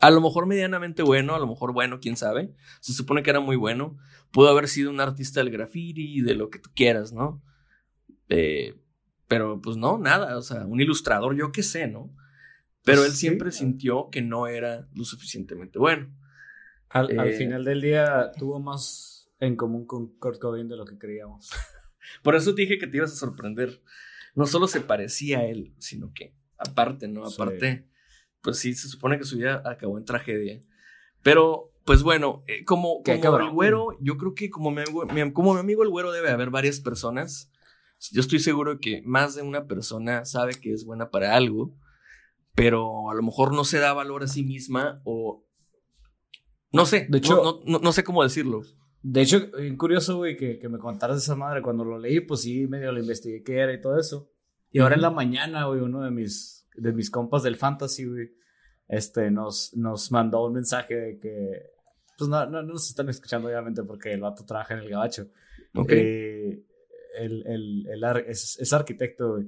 [0.00, 2.54] A lo mejor medianamente bueno, a lo mejor bueno, quién sabe.
[2.80, 3.98] Se supone que era muy bueno.
[4.32, 7.42] Pudo haber sido un artista del graffiti, de lo que tú quieras, ¿no?
[8.28, 8.76] Eh,
[9.28, 12.14] pero pues no, nada, o sea, un ilustrador, yo qué sé, ¿no?
[12.84, 13.18] Pero él Sí.
[13.18, 16.08] siempre sintió que no era lo suficientemente bueno.
[16.88, 20.84] Al, al Eh, final del día tuvo más en común con Kurt Cobain de lo
[20.86, 21.50] que creíamos.
[22.22, 23.82] Por eso dije que te ibas a sorprender.
[24.34, 27.26] No solo se parecía a él, sino que aparte, ¿no?
[27.26, 27.86] Aparte,
[28.42, 30.60] pues sí, se supone que su vida acabó en tragedia.
[31.22, 34.82] Pero, pues bueno, eh, como, como el güero, yo creo que como mi,
[35.32, 37.50] como mi amigo el güero debe haber varias personas
[38.12, 41.74] yo estoy seguro que más de una persona sabe que es buena para algo,
[42.54, 45.44] pero a lo mejor no se da valor a sí misma o
[46.72, 48.62] no sé, De hecho- no, no- no sé cómo decirlo.
[49.02, 51.60] De hecho, bien curioso, güey, que, que me contaras esa madre.
[51.62, 54.30] Cuando lo leí, pues sí, medio lo investigué qué era y todo eso.
[54.70, 58.30] Y ahora en la mañana, güey, uno de mis, de mis compas del fantasy, güey,
[58.88, 61.70] este, nos, nos mandó un mensaje de que,
[62.18, 65.28] pues no, no, no nos están escuchando, obviamente, porque el vato trabaja en el gabacho.
[65.74, 65.92] Ok.
[65.92, 66.64] Eh,
[67.18, 69.46] el, el, el ar- es, es arquitecto, güey.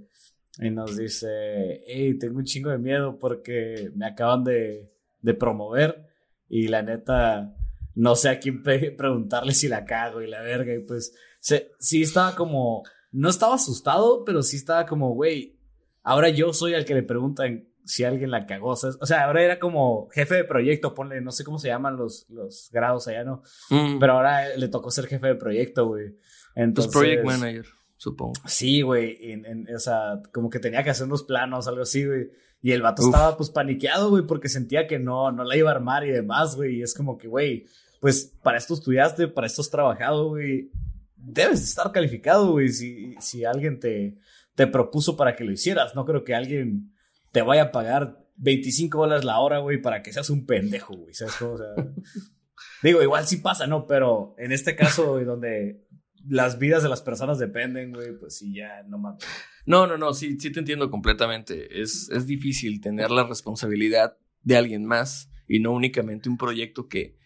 [0.59, 6.07] Y nos dice, hey, tengo un chingo de miedo porque me acaban de, de promover
[6.49, 7.57] y la neta
[7.95, 10.75] no sé a quién preguntarle si la cago y la verga.
[10.75, 12.83] Y pues se, sí estaba como,
[13.13, 15.59] no estaba asustado, pero sí estaba como, güey,
[16.03, 18.71] ahora yo soy el que le preguntan si alguien la cagó.
[18.71, 22.27] O sea, ahora era como jefe de proyecto, ponle, no sé cómo se llaman los,
[22.31, 23.43] los grados allá, ¿no?
[23.71, 26.11] Mm, Pero ahora le tocó ser jefe de proyecto, güey.
[26.11, 26.21] pues
[26.55, 28.35] Entonces, project manager, supongo.
[28.47, 29.19] Sí, güey.
[29.33, 32.31] en- en- o sea, como que tenía que hacer unos planos, algo así, güey.
[32.65, 33.09] Y el vato Uf.
[33.09, 36.55] estaba pues paniqueado, güey, porque sentía que no, no la iba a armar y demás,
[36.55, 36.77] güey.
[36.77, 37.67] Y es como que, güey,
[38.01, 40.71] pues para esto estudiaste, para esto has trabajado, güey.
[41.17, 44.17] Debes de estar calificado, güey, si, si alguien te,
[44.55, 45.95] te propuso para que lo hicieras.
[45.95, 46.95] No creo que alguien
[47.33, 51.15] te vaya a pagar 25 dólares la hora, güey, para que seas un pendejo, güey.
[51.15, 51.53] ¿Sabes cómo?
[51.53, 51.69] O sea,
[52.83, 53.87] digo, igual sí pasa, ¿no?
[53.87, 55.87] Pero en este caso, donde
[56.29, 59.25] las vidas de las personas dependen, güey, pues sí, ya no mames.
[59.65, 61.81] No, no, no, sí, sí te entiendo completamente.
[61.81, 67.17] Es, es difícil tener la responsabilidad de alguien más y no únicamente un proyecto que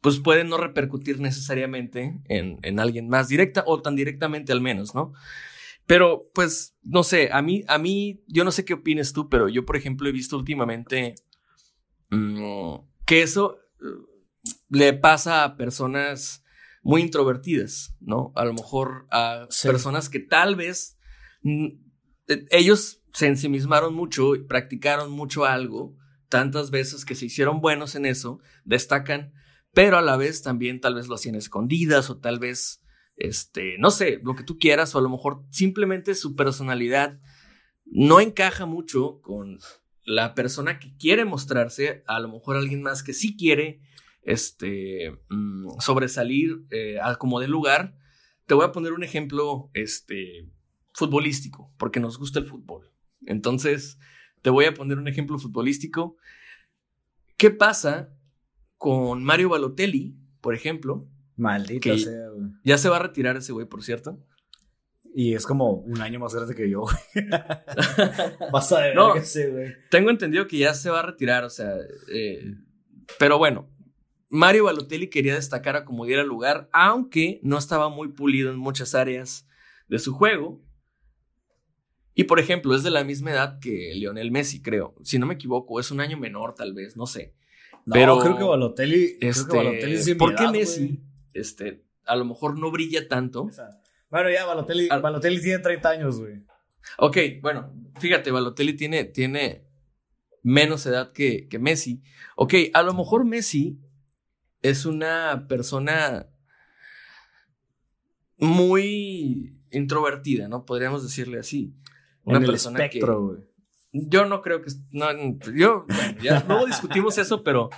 [0.00, 4.94] pues puede no repercutir necesariamente en, en alguien más directa o tan directamente al menos,
[4.94, 5.12] ¿no?
[5.86, 9.48] Pero pues no sé, a mí, a mí, yo no sé qué opines tú, pero
[9.48, 11.14] yo por ejemplo he visto últimamente
[12.10, 13.84] mm, que eso eh,
[14.68, 16.42] le pasa a personas
[16.82, 18.32] muy introvertidas, ¿no?
[18.36, 19.68] A lo mejor a Sí.
[19.68, 20.98] personas que tal vez
[21.42, 21.66] mm,
[22.28, 25.96] eh, ellos se ensimismaron mucho y practicaron mucho algo
[26.28, 29.32] tantas veces que se hicieron buenos en eso, destacan,
[29.72, 32.82] pero a la vez también tal vez lo hacían escondidas o tal vez,
[33.16, 37.18] este, no sé, lo que tú quieras o a lo mejor simplemente su personalidad
[37.84, 39.58] no encaja mucho con
[40.04, 43.80] la persona que quiere mostrarse, a lo mejor alguien más que sí quiere
[44.22, 47.96] este, mm, sobresalir eh, a como de lugar.
[48.46, 50.48] Te voy a poner un ejemplo este,
[50.92, 52.92] futbolístico, porque nos gusta el fútbol.
[53.24, 53.98] Entonces,
[54.42, 56.16] te voy a poner un ejemplo futbolístico.
[57.36, 58.14] ¿Qué pasa
[58.76, 61.08] con Mario Balotelli, por ejemplo?
[61.36, 62.50] Maldita Que- sea, güey.
[62.64, 64.18] Ya se va a retirar ese güey, por cierto.
[65.14, 66.96] Y es como un año más grande que yo, güey.
[68.52, 69.08] Pasa de No.
[69.08, 69.72] verga ese, güey.
[69.90, 71.74] Tengo entendido que ya se va a retirar, o sea,
[72.12, 72.54] eh,
[73.18, 73.70] pero bueno,
[74.28, 78.94] Mario Balotelli quería destacar a como diera lugar, aunque no estaba muy pulido en muchas
[78.94, 79.46] áreas
[79.88, 80.60] de su juego.
[82.14, 84.94] Y por ejemplo, es de la misma edad que Lionel Messi, creo.
[85.02, 87.34] Si no me equivoco, es un año menor, tal vez, no sé.
[87.84, 89.16] No, Pero, creo que Balotelli.
[89.20, 91.00] Este, creo que Balotelli es ¿Por qué edad, Messi?
[91.40, 93.48] Este, a lo mejor no brilla tanto.
[94.10, 96.42] Bueno, ya, Balotelli, Al- Balotelli tiene 30 años, güey.
[96.98, 99.66] Ok, bueno, fíjate, Balotelli tiene, tiene
[100.42, 102.02] menos edad que, que Messi.
[102.36, 103.80] Ok, a lo mejor Messi
[104.62, 106.28] es una persona
[108.38, 110.64] muy introvertida, ¿no?
[110.64, 111.74] Podríamos decirle así.
[112.24, 113.48] Una en el persona espectro, que güey.
[113.92, 115.06] yo no creo que no,
[115.56, 117.70] yo bueno, ya luego discutimos eso, pero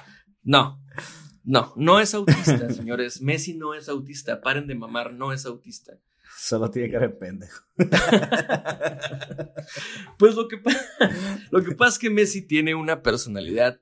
[0.42, 0.82] no.
[1.50, 3.22] No, no es autista, señores.
[3.22, 4.42] Messi no es autista.
[4.42, 5.94] Paren de mamar, no es autista.
[6.37, 7.64] Solo tiene cara de pendejo.
[10.18, 10.61] Pues lo que,
[11.50, 13.80] lo que pasa es que Messi tiene una personalidad,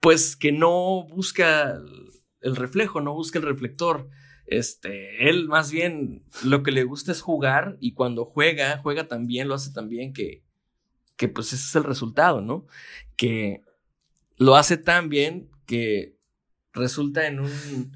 [0.00, 4.08] pues que no busca el- el reflejo, no busca el reflector.
[4.46, 9.26] Este, él más bien lo que le gusta es jugar y cuando juega, juega tan
[9.26, 10.42] bien, lo hace tan bien que,
[11.16, 12.66] que pues ese es el resultado, ¿no?
[13.16, 13.62] Que
[14.36, 16.16] lo hace tan bien que
[16.78, 17.92] resulta en un,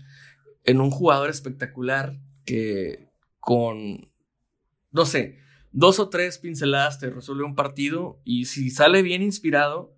[0.64, 4.12] en un jugador espectacular que con,
[4.90, 5.38] no sé,
[5.70, 9.96] dos o tres pinceladas te resuelve un partido y si sale bien inspirado,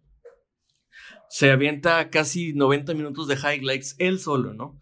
[1.29, 4.81] se avienta casi 90 minutos de highlights él solo, ¿no?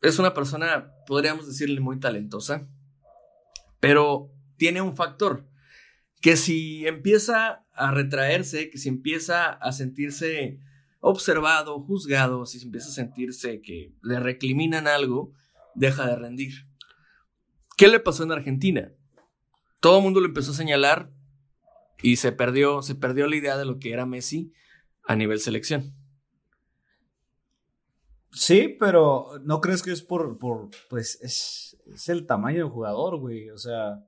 [0.00, 2.66] Es una persona, podríamos decirle, muy talentosa,
[3.80, 5.46] pero tiene un factor,
[6.22, 10.58] que si empieza a retraerse, que si empieza a sentirse
[11.00, 15.32] observado, juzgado, si empieza a sentirse que le recriminan algo,
[15.74, 16.52] deja de rendir.
[17.76, 18.92] ¿Qué le pasó en Argentina?
[19.80, 21.10] Todo el mundo lo empezó a señalar
[22.02, 24.52] y se perdió, se perdió la idea de lo que era Messi
[25.04, 25.94] a nivel selección.
[28.32, 33.18] Sí, pero ¿no crees que es por, por pues, es, es el tamaño del jugador,
[33.18, 33.50] güey?
[33.50, 34.04] O sea,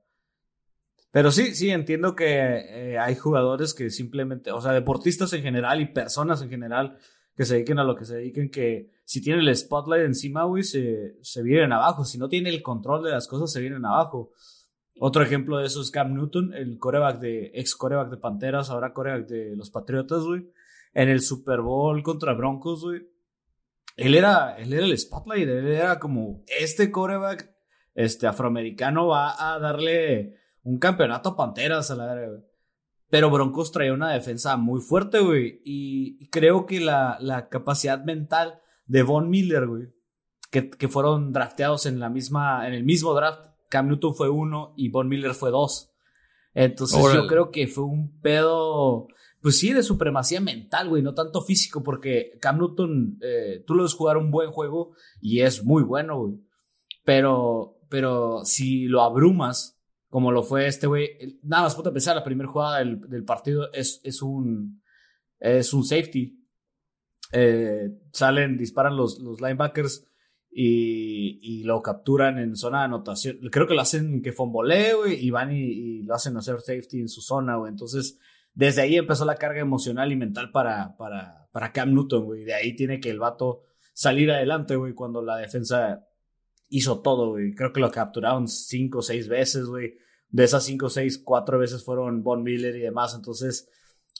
[1.13, 5.79] pero sí, sí, entiendo que eh, hay jugadores que simplemente, o sea, deportistas en general
[5.79, 6.97] y personas en general
[7.37, 10.63] que se dediquen a lo que se dediquen, que si tienen el spotlight encima, güey,
[10.63, 12.03] se, se vienen abajo.
[12.03, 14.31] Si no tienen el control de las cosas, se vienen abajo.
[14.99, 18.91] Otro ejemplo de eso es Cam Newton, el coreback de, ex coreback de Panteras, ahora
[18.91, 20.51] coreback de los Patriotas, güey.
[20.93, 23.13] En el Super Bowl contra Broncos, güey
[23.95, 27.51] él era, él era el spotlight, él era como, este coreback
[27.95, 32.39] este, afroamericano va a darle un campeonato Panteras a la verga,
[33.09, 35.61] Pero Broncos traía una defensa muy fuerte, güey.
[35.63, 39.93] Y creo que la, la capacidad mental de Von Miller, güey,
[40.49, 43.41] que, que, fueron drafteados en la misma, en el mismo draft.
[43.69, 45.91] Cam Newton fue uno y Von Miller fue dos.
[46.53, 49.07] Entonces yo creo que fue un pedo
[49.43, 53.83] pues sí, de supremacía mental, güey, no tanto físico, porque Cam Newton, eh, tú lo
[53.83, 56.39] ves jugar un buen juego y es muy bueno, güey.
[57.03, 59.82] Pero, pero si lo abrumas,
[60.13, 63.99] como lo fue este güey, nada más puedo pensar, la primera jugada del, partido es,
[64.03, 64.79] es, un,
[65.39, 66.39] es un safety.
[67.31, 70.05] Eh, salen, disparan los, los linebackers
[70.51, 73.39] y, y, lo capturan en zona de anotación.
[73.51, 76.99] Creo que lo hacen que fonboleo, güey, y van y, y, lo hacen hacer safety
[76.99, 77.71] en su zona, güey.
[77.71, 78.19] Entonces,
[78.53, 82.43] desde ahí empezó la carga emocional y mental para, para, para Cam Newton, güey.
[82.43, 86.05] De ahí tiene que el vato salir adelante, güey, cuando la defensa
[86.73, 87.53] hizo todo, güey.
[87.53, 89.95] Creo que lo capturaron cinco o seis veces, güey.
[90.29, 93.13] De esas cinco o seis, cuatro veces fueron Von Miller y demás.
[93.13, 93.69] Entonces,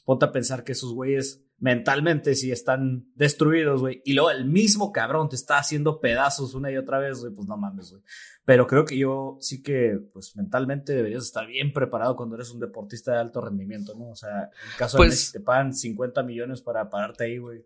[0.05, 4.03] ponte a pensar que esos güeyes mentalmente sí están destruidos, güey.
[4.05, 7.33] Y luego el mismo cabrón te está haciendo pedazos una y otra vez, güey.
[7.33, 8.03] Pues no mames, güey.
[8.45, 12.59] Pero creo que yo sí que, pues mentalmente deberías estar bien preparado cuando eres un
[12.59, 14.09] deportista de alto rendimiento, ¿no?
[14.09, 17.65] O sea, en caso de pues que te pagan 50 millones para pararte ahí, güey,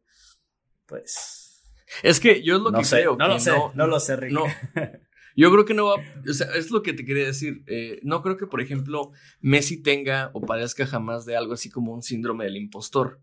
[0.86, 1.47] pues...
[2.04, 3.16] Es que yo es lo que creo.
[3.18, 4.32] No lo sé, no, lo sé, Rick.
[4.32, 4.44] No.
[5.40, 5.98] Yo creo que no va,
[6.28, 7.62] o sea, es lo que te quería decir.
[7.68, 11.94] Eh, no creo que, por ejemplo, Messi tenga o padezca jamás de algo así como
[11.94, 13.22] un síndrome del impostor,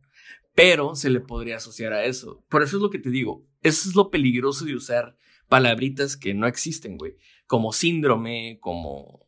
[0.55, 2.45] pero se le podría asociar a eso.
[2.49, 3.45] Por eso es lo que te digo.
[3.63, 5.17] Eso es lo peligroso de usar
[5.49, 9.27] palabritas que no existen, güey como síndrome, como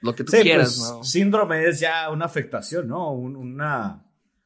[0.00, 1.04] lo que tú quieras, pues, ¿no?
[1.04, 3.12] Síndrome es ya una afectación, ¿no?
[3.12, 4.04] una.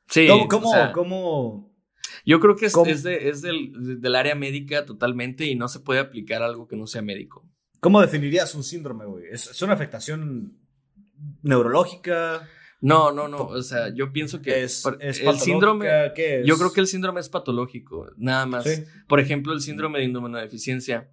[0.08, 0.28] Sí.
[0.48, 1.75] ¿Cómo, cómo,
[2.26, 5.78] Yo creo que es, es, de, es del, del, área médica totalmente y no se
[5.78, 7.48] puede aplicar algo que no sea médico.
[7.78, 9.26] ¿Cómo definirías un síndrome, güey?
[9.30, 10.58] ¿Es, una afectación
[11.42, 12.48] neurológica?
[12.80, 13.44] No, no, no.
[13.44, 15.86] O sea, yo pienso que es, el síndrome.
[16.44, 18.66] Yo creo que el síndrome es patológico, nada más.
[19.06, 21.08] Por ejemplo, el síndrome de inmunodeficiencia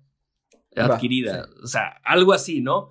[0.75, 1.47] adquirida.
[1.61, 2.89] O sea, algo así, ¿no?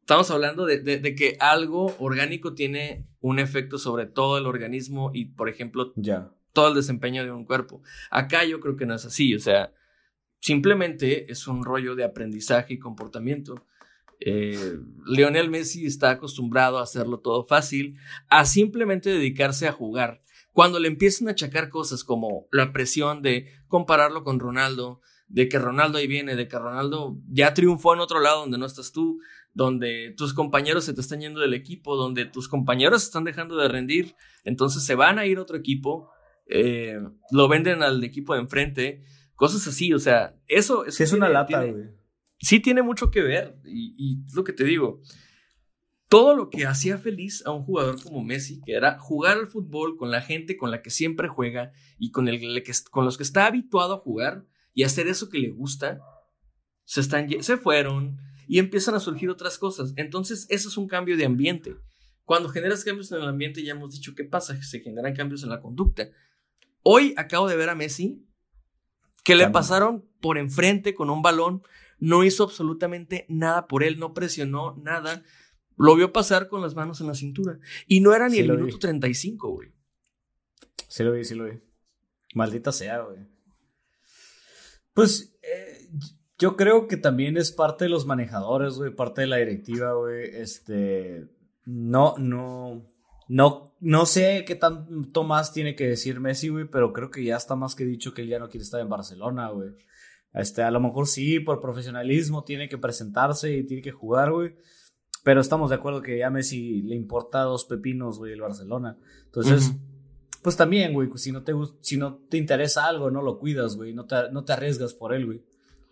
[0.00, 5.26] Estamos hablando de, de, que algo orgánico tiene un efecto sobre todo el organismo y,
[5.26, 6.32] por ejemplo, ya.
[6.52, 7.82] Todo el desempeño de un cuerpo.
[8.10, 9.72] Acá yo creo que no es así, o sea,
[10.40, 13.66] simplemente es un rollo de aprendizaje y comportamiento.
[14.20, 20.22] Eh, Lionel Messi está acostumbrado a hacerlo todo fácil, a simplemente dedicarse a jugar.
[20.52, 25.58] Cuando le empiezan a achacar cosas como la presión de compararlo con Ronaldo, de que
[25.58, 29.20] Ronaldo ahí viene, de que Ronaldo ya triunfó en otro lado donde no estás tú,
[29.54, 33.68] donde tus compañeros se te están yendo del equipo, donde tus compañeros están dejando de
[33.68, 36.10] rendir, entonces se van a ir a otro equipo,
[36.50, 36.98] eh,
[37.30, 39.02] lo venden al equipo de enfrente,
[39.34, 41.90] cosas así, o sea, eso, es una lata, güey.
[42.38, 45.02] Sí tiene mucho que ver, y, y lo que te digo,
[46.08, 49.96] todo lo que hacía feliz a un jugador como Messi, que era jugar al fútbol
[49.96, 53.46] con la gente con la que siempre juega y con, el, con los que está
[53.46, 56.00] habituado a jugar, y hacer eso que le gusta,
[56.84, 59.92] se, están, se fueron y empiezan a surgir otras cosas.
[59.96, 61.76] Entonces, eso es un cambio de ambiente.
[62.24, 65.50] Cuando generas cambios en el ambiente, ya hemos dicho qué pasa, se generan cambios en
[65.50, 66.08] la conducta.
[66.82, 68.24] Hoy acabo de ver a Messi
[69.24, 71.62] que le pasaron por enfrente con un balón,
[71.98, 75.22] no hizo absolutamente nada por él, no presionó nada,
[75.76, 77.58] lo vio pasar con las manos en la cintura.
[77.86, 79.72] Y no era ni el minuto 35, güey.
[80.88, 81.60] Sí lo vi, sí lo vi.
[82.34, 83.18] Maldita sea, güey.
[84.92, 85.88] Pues eh,
[86.38, 90.34] yo creo que también es parte de los manejadores, güey, parte de la directiva, güey.
[90.34, 91.28] Este,
[91.64, 92.86] no, no,
[93.30, 97.36] no, no sé qué tanto más tiene que decir Messi, güey, pero creo que ya
[97.36, 99.70] está más que dicho que él ya no quiere estar en Barcelona, güey.
[100.34, 104.56] Este, a lo mejor sí, por profesionalismo tiene que presentarse y tiene que jugar, güey.
[105.22, 108.98] Pero estamos de acuerdo que ya a Messi le importa dos pepinos, güey, el Barcelona.
[109.26, 109.76] Entonces,
[110.42, 111.52] pues también, güey, si no te,
[111.82, 115.14] si no te interesa algo, no lo cuidas, güey, no te, no te arriesgas por
[115.14, 115.38] él, güey.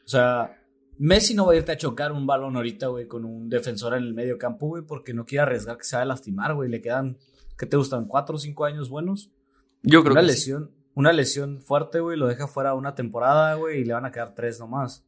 [0.05, 0.59] O sea,
[0.99, 4.03] Messi no va a irte a chocar un balón ahorita, güey, con un defensor en
[4.03, 6.69] el medio campo, güey, porque no quiere arriesgar que se vaya a lastimar, güey.
[6.69, 7.19] Le quedan,
[7.59, 8.07] ¿qué te gustan?
[8.07, 9.31] ¿Cuatro o cinco años buenos?
[9.83, 13.81] Yo creo una que lesión, una lesión fuerte, güey, lo deja fuera una temporada, güey,
[13.81, 15.05] y le van a quedar tres nomás.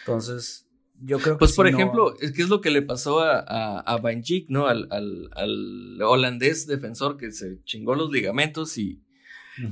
[0.00, 0.68] Entonces,
[1.00, 1.38] yo creo que.
[1.40, 3.96] Pues, si por no- ejemplo, es que es lo que le pasó a, a, a
[3.98, 4.66] Van Dijk, ¿no?
[4.66, 9.00] Al, al, al holandés defensor que se chingó los ligamentos y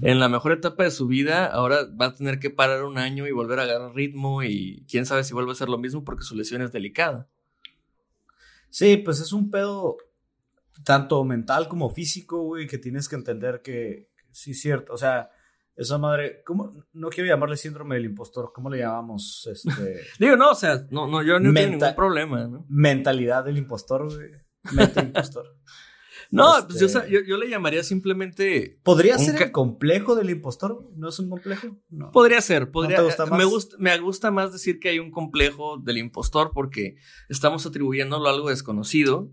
[0.02, 3.26] en la mejor etapa de su vida ahora va a tener que parar un año
[3.26, 6.22] y volver a agarrar ritmo y quién sabe si vuelve a ser lo mismo porque
[6.22, 7.28] su lesión es delicada.
[8.70, 9.96] Sí, pues es un pedo
[10.84, 14.92] tanto mental como físico, güey, que tienes que entender que sí es cierto.
[14.92, 15.30] O sea,
[15.76, 16.74] esa madre, ¿cómo?
[16.92, 19.48] No quiero llamarle síndrome del impostor, ¿cómo le llamamos?
[19.50, 22.64] Este, Digo, no, o sea, no, no yo no tengo ningún problema, ¿no?
[22.68, 24.30] mentalidad del impostor, güey.
[24.72, 25.46] Mente impostor.
[26.30, 30.30] No, Este- pues yo, sa- yo, yo le llamaría simplemente ¿Podría ser el complejo del
[30.30, 30.74] impostor?
[30.76, 30.96] güey?
[30.96, 31.76] ¿No es un complejo?
[31.90, 32.10] No.
[32.10, 32.96] Podría ser, podría.
[32.96, 33.38] te gusta más?
[33.38, 36.96] Me gusta, me gusta más decir que hay un complejo del impostor porque
[37.28, 39.30] estamos atribuyéndolo a algo desconocido,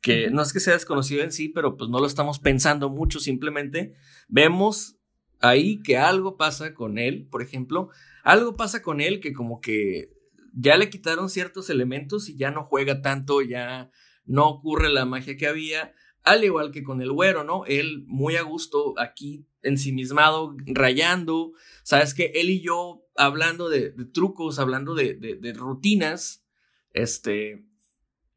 [0.00, 3.20] que no es que sea desconocido en sí, pero pues no lo estamos pensando mucho,
[3.20, 3.94] simplemente
[4.28, 4.96] vemos
[5.40, 7.90] ahí que algo pasa con él, por ejemplo,
[8.24, 10.10] algo pasa con él que como que
[10.52, 13.90] ya le quitaron ciertos elementos y ya no juega tanto, ya
[14.24, 17.64] no ocurre la magia que había, al igual que con el güero, ¿no?
[17.66, 24.04] Él muy a gusto aquí ensimismado, rayando, sabes que él y yo hablando de, de
[24.06, 26.44] trucos, hablando de, de- de rutinas,
[26.92, 27.64] este,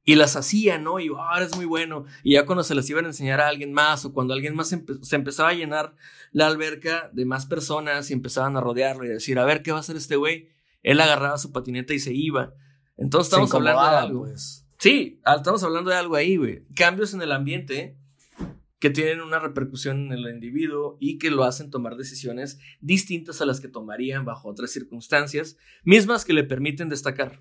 [0.06, 1.00] y las hacía, ¿no?
[1.00, 2.06] Y ahora es muy bueno.
[2.24, 4.74] Y ya cuando se las iban a enseñar a alguien más o cuando alguien más
[4.74, 5.96] empe- se empezaba a llenar
[6.32, 9.72] la alberca de más personas y empezaban a rodearlo y a decir, a ver, ¿qué
[9.72, 10.50] va a hacer este güey?
[10.82, 12.54] Él agarraba su patineta y se iba.
[12.98, 14.20] Entonces Se estamos hablando de algo.
[14.26, 14.66] pues.
[14.78, 16.64] Sí, ah, estamos hablando de algo ahí, güey.
[16.76, 17.96] Cambios en el ambiente
[18.80, 23.46] que tienen una repercusión en el individuo y que lo hacen tomar decisiones distintas a
[23.46, 27.40] las que tomarían bajo otras circunstancias, mismas que le permiten destacar.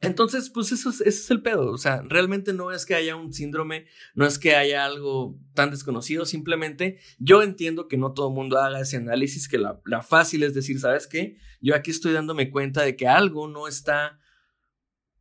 [0.00, 1.72] Entonces, pues eso es, ese es el pedo.
[1.72, 5.70] O sea, realmente no es que haya un síndrome, no es que haya algo tan
[5.70, 10.02] desconocido, simplemente yo entiendo que no todo el mundo haga ese análisis, que la, la
[10.02, 11.36] fácil es decir, ¿sabes qué?
[11.60, 14.20] Yo aquí estoy dándome cuenta de que algo no está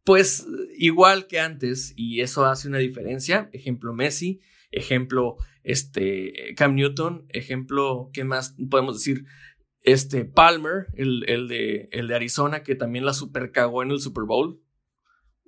[0.08, 0.48] pues
[0.78, 3.50] igual que antes y eso hace una diferencia.
[3.52, 4.40] Ejemplo Messi,
[4.72, 9.26] ejemplo este Cam Newton, ejemplo, ¿qué más podemos decir?
[9.82, 14.00] Este Palmer, el, el de, el de Arizona, que también la super cagó en el
[14.00, 14.62] Super Bowl.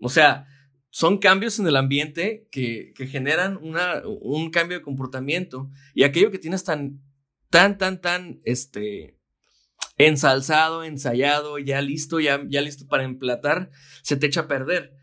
[0.02, 0.47] O sea,
[0.89, 6.32] son cambios en el ambiente que, que generan una, un cambio de comportamiento y aquello
[6.32, 7.02] que tienes tan,
[7.50, 9.20] tan, tan, tan, este,
[10.00, 13.70] ensalzado, ensayado, ya listo, ya, ya listo para emplatar,
[14.02, 14.95] se te echa a perder.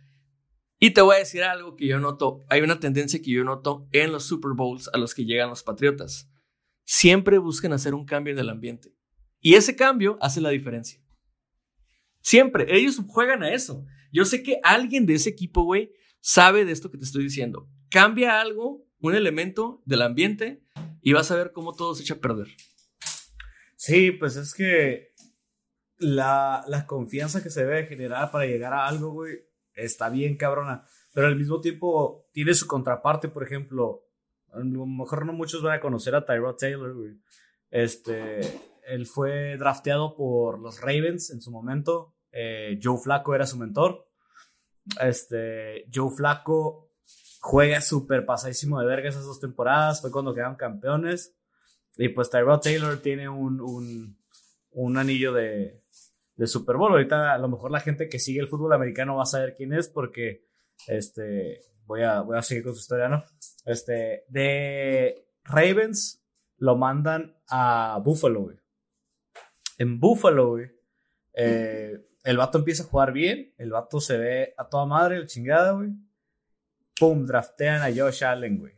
[0.78, 3.88] Y te voy a decir algo que yo noto, hay una tendencia que yo noto
[3.92, 6.30] en los Super Bowls a los que llegan los Patriotas.
[6.84, 8.94] Siempre buscan hacer un cambio en el ambiente.
[9.40, 11.00] Y ese cambio hace la diferencia.
[12.20, 13.84] Siempre, ellos juegan a eso.
[14.16, 17.68] Yo sé que alguien de ese equipo, güey, sabe de esto que te estoy diciendo.
[17.90, 20.64] Cambia algo, un elemento del ambiente,
[21.02, 22.46] y vas a ver cómo todo se echa a perder.
[23.76, 25.12] Sí, pues es que
[25.98, 29.34] la, confianza que se debe generar para llegar a algo, güey,
[29.74, 30.86] está bien cabrona.
[31.12, 34.06] Pero al mismo tiempo tiene su contraparte, por ejemplo.
[34.50, 37.20] A lo mejor no muchos van a conocer a Tyrod Taylor, güey.
[37.70, 38.40] Este,
[38.88, 42.14] él fue drafteado por los Ravens en su momento.
[42.32, 44.05] Eh, Joe Flacco era su mentor.
[45.00, 46.90] Este, Joe Flacco
[47.40, 50.00] juega súper pasadísimo de verga esas dos temporadas.
[50.00, 51.36] Fue cuando quedaron campeones.
[51.96, 54.18] Y pues Tyrod Taylor tiene un, un,
[54.70, 55.82] un anillo de,
[56.36, 56.92] de Super Bowl.
[56.92, 59.72] Ahorita a lo mejor la gente que sigue el fútbol americano va a saber quién
[59.72, 60.46] es porque
[60.86, 63.24] este, voy, a, voy a seguir con su historia, ¿no?
[63.64, 66.22] Este, de Ravens
[66.58, 68.56] lo mandan a Buffalo, güey.
[69.78, 70.70] En Buffalo, güey,
[71.34, 75.28] eh, el vato empieza a jugar bien, el vato se ve a toda madre, el
[75.28, 75.90] chingada, güey.
[76.98, 78.74] Pum, draftean a Josh Allen, güey.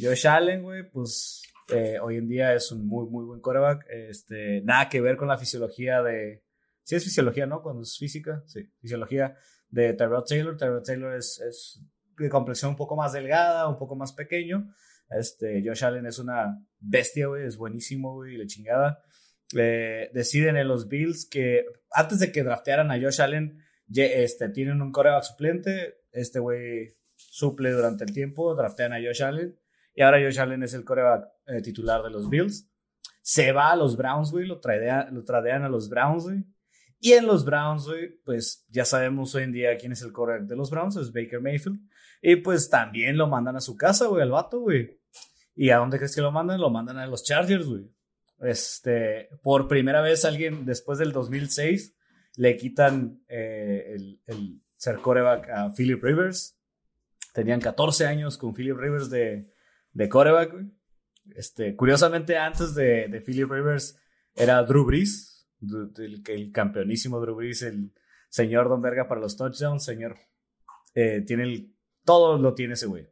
[0.00, 1.42] Josh Allen, güey, pues
[1.72, 3.86] eh, hoy en día es un muy, muy buen quarterback.
[3.90, 6.44] Este, nada que ver con la fisiología de.
[6.84, 7.62] Sí, es fisiología, ¿no?
[7.62, 9.36] Cuando es física, sí, fisiología
[9.68, 10.56] de Tyrod Taylor.
[10.56, 11.82] Tyrod Taylor es,
[12.16, 14.72] de complexión un poco más delgada, un poco más pequeño.
[15.10, 19.02] Este, Josh Allen es una bestia, güey, es buenísimo, güey, la chingada.
[20.12, 23.58] Deciden en los Bills que antes de que draftearan a Josh Allen,
[23.94, 25.98] este, tienen un coreback suplente.
[26.12, 29.58] Este güey suple durante el tiempo, draftean a Josh Allen.
[29.94, 32.68] Y ahora Josh Allen es el coreback eh, titular de los Bills.
[33.22, 36.44] Se va a los Browns, güey, lo, tradea- lo tradean a los Browns, güey.
[37.00, 40.46] Y en los Browns, güey, pues ya sabemos hoy en día quién es el coreback
[40.48, 41.78] de los Browns, es Baker Mayfield.
[42.22, 45.00] Y pues también lo mandan a su casa, güey, al vato, güey.
[45.54, 46.60] ¿Y a dónde crees que lo mandan?
[46.60, 47.84] Lo mandan a los Chargers, güey.
[48.44, 51.94] Este, por primera vez alguien después del 2006
[52.36, 56.58] le quitan eh, el, el ser coreback a Philip Rivers.
[57.32, 59.50] Tenían 14 años con Philip Rivers de,
[59.92, 60.54] de coreback.
[61.34, 63.98] Este, curiosamente, antes de, de Philip Rivers
[64.34, 67.92] era Drew Brees, el, el, campeonísimo Drew Brees, el
[68.28, 70.16] señor Don Verga para los touchdowns, señor.
[70.94, 71.74] Eh, tiene el,
[72.04, 73.08] todo lo tiene ese güey.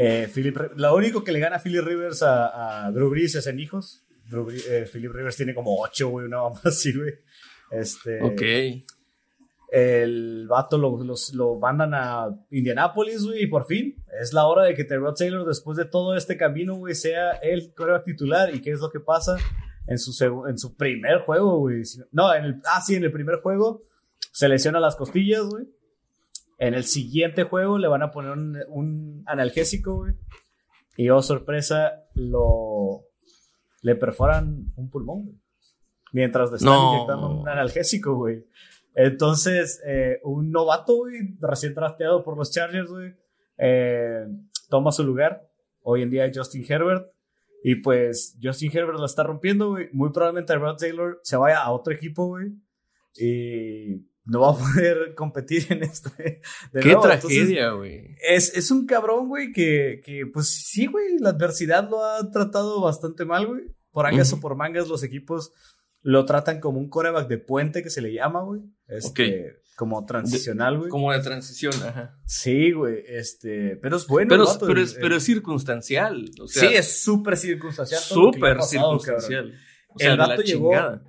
[0.00, 3.48] Eh, Philip, lo único que le gana a Philip Rivers a, a Drew Brees es
[3.48, 4.04] en hijos.
[4.30, 7.14] Drew, eh, Philip Rivers tiene como ocho, güey, una mamá así, güey.
[7.72, 8.84] Este, ok.
[9.72, 14.62] El vato lo, los, lo mandan a Indianapolis, güey, y por fin es la hora
[14.66, 18.54] de que Terrell Taylor, después de todo este camino, güey, sea el coreback titular.
[18.54, 19.36] ¿Y qué es lo que pasa?
[19.88, 20.12] En su,
[20.46, 21.82] en su primer juego, güey.
[22.12, 23.82] No, en el, ah, sí, en el primer juego
[24.30, 25.66] se lesiona las costillas, güey.
[26.58, 30.14] En el siguiente juego le van a poner un, un analgésico, güey.
[30.96, 33.04] Y oh, sorpresa, lo.
[33.82, 35.36] Le perforan un pulmón, güey.
[36.12, 36.94] Mientras le están No.
[36.94, 38.44] inyectando un analgésico, güey.
[38.94, 43.14] Entonces, eh, un novato, güey, recién drafteado por los Chargers, güey,
[43.58, 44.26] eh,
[44.68, 45.48] toma su lugar.
[45.82, 47.06] Hoy en día es Justin Herbert.
[47.62, 49.88] Y pues Justin Herbert la está rompiendo, güey.
[49.92, 52.52] Muy probablemente Rod Taylor se vaya a otro equipo, güey.
[53.16, 56.40] Y no va a poder competir en este.
[56.72, 57.02] de Qué nuevo.
[57.02, 58.14] Tragedia, güey.
[58.28, 62.80] es, es un cabrón, güey, que, que, pues sí, güey, la adversidad lo ha tratado
[62.80, 63.62] bastante mal, güey.
[63.90, 65.52] Por angas o por mangas, los equipos
[66.02, 68.60] lo tratan como un coreback de puente que se le llama, güey.
[68.86, 70.90] Este, Como transicional, güey.
[70.90, 72.16] Como de transición, ajá.
[72.24, 74.28] Sí, güey, este, pero es bueno.
[74.28, 76.30] Pero, vato, pero, es, pero es circunstancial.
[76.38, 78.00] O el- sea, sí, es súper circunstancial.
[78.00, 79.44] súper circunstancial.
[79.50, 79.60] cabrón.
[79.88, 81.00] O sea, El vato llegó-.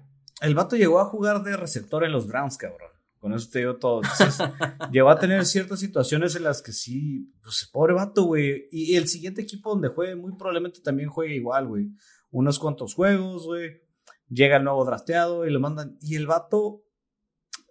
[0.42, 2.90] El vato llegó a jugar de receptor en los Browns, cabrón.
[3.20, 4.02] Con eso te digo todo.
[4.02, 4.38] Entonces,
[4.92, 8.68] llegó a tener ciertas situaciones en las que sí, pues pobre vato, güey.
[8.72, 11.90] Y el siguiente equipo donde juegue, muy probablemente también juegue igual, güey.
[12.32, 13.82] Unos cuantos juegos, güey.
[14.30, 15.98] Llega el nuevo drafteado y lo mandan.
[16.02, 16.84] Y el vato,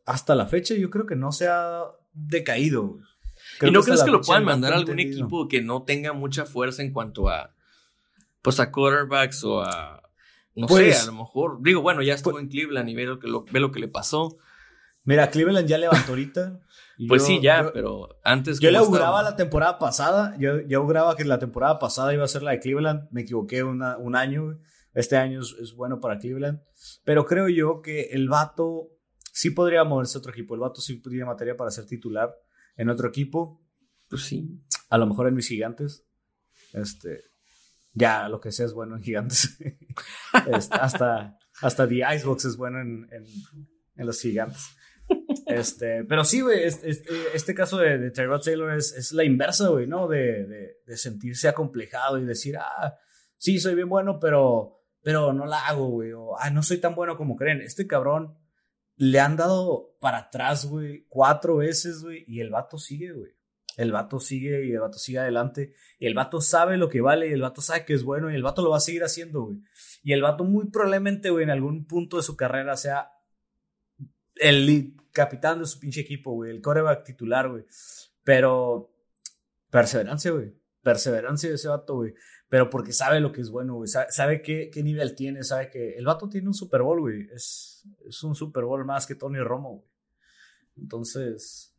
[0.04, 1.82] hasta la fecha, yo creo que no se ha
[2.12, 3.04] decaído, güey.
[3.62, 5.26] ¿Y no crees que lo puedan mandar a algún entendido.
[5.26, 7.54] equipo que no tenga mucha fuerza en cuanto a,
[8.42, 10.02] pues a quarterbacks o a,
[10.56, 13.18] no Pues- sé, a lo mejor, digo, bueno, ya estuvo en Cleveland y ve lo
[13.18, 14.38] que, lo, ve lo que le pasó.
[15.08, 16.60] Mira, Cleveland ya levantó ahorita.
[17.08, 18.58] Pues yo- sí, ya, yo- pero antes...
[18.58, 22.24] Yo le ¿cómo auguraba la temporada pasada, yo, yo auguraba que la temporada pasada iba
[22.24, 24.58] a ser la de Cleveland, me equivoqué una- un año,
[24.94, 26.60] este año es, es bueno para Cleveland,
[27.04, 28.88] pero creo yo que el vato
[29.32, 32.34] sí podría moverse a otro equipo, el vato sí tiene materia para ser titular
[32.76, 33.62] en otro equipo,
[34.08, 34.60] Pues sí.
[34.90, 36.04] a lo mejor en mis gigantes,
[36.72, 37.20] este,
[37.92, 39.56] ya lo que sea es bueno en gigantes,
[40.52, 43.24] Este, hasta, hasta The Icebox es bueno en, en,
[43.94, 44.64] en los gigantes.
[45.46, 47.02] Este, pero sí, güey, es- es-
[47.34, 50.08] este, caso de, de Taylor es, la inversa, güey, ¿no?
[50.08, 50.46] De,
[50.86, 52.96] de, sentirse acomplejado y decir, ah,
[53.36, 56.94] sí, soy bien bueno, pero, pero no la hago, güey, o, ah, no soy tan
[56.94, 57.60] bueno como creen.
[57.60, 58.36] Este cabrón
[58.96, 63.32] le han dado para atrás, güey, cuatro veces, güey, y el vato sigue, güey.
[63.76, 65.72] El vato sigue y el vato sigue adelante.
[66.00, 68.34] Y el vato sabe lo que vale y el vato sabe que es bueno y
[68.34, 69.58] el vato lo va a seguir haciendo, güey.
[70.02, 73.12] Y el vato muy probablemente, güey, en algún punto de su carrera sea
[74.36, 76.52] el lead- capitán de su pinche equipo, güey.
[76.52, 77.64] El coreback titular, güey.
[78.22, 78.94] Pero
[79.70, 80.54] perseverancia, güey.
[80.82, 82.14] Perseverancia de ese vato, güey.
[82.48, 83.88] Pero porque sabe lo que es bueno, güey.
[83.88, 87.26] Sabe, sabe qué, qué nivel tiene, sabe que el vato tiene un Super Bowl, güey.
[87.34, 89.90] Es, es un Super Bowl más que Tony Romo, güey.
[90.76, 91.74] Entonces,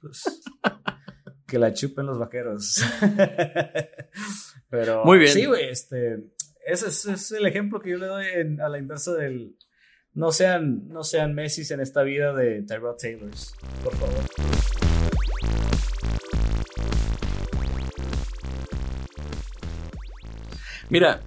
[0.00, 0.22] pues,
[1.46, 2.82] que la chupen los vaqueros.
[4.70, 5.32] Pero, Muy bien.
[5.32, 6.32] Sí, güey, este,
[6.64, 9.56] ese es, es el ejemplo que yo le doy en- a la inversa del,
[10.16, 13.54] no sean, no sean Messi en esta vida de Tyrod Taylors,
[13.84, 14.24] por favor.
[20.88, 21.20] Mira,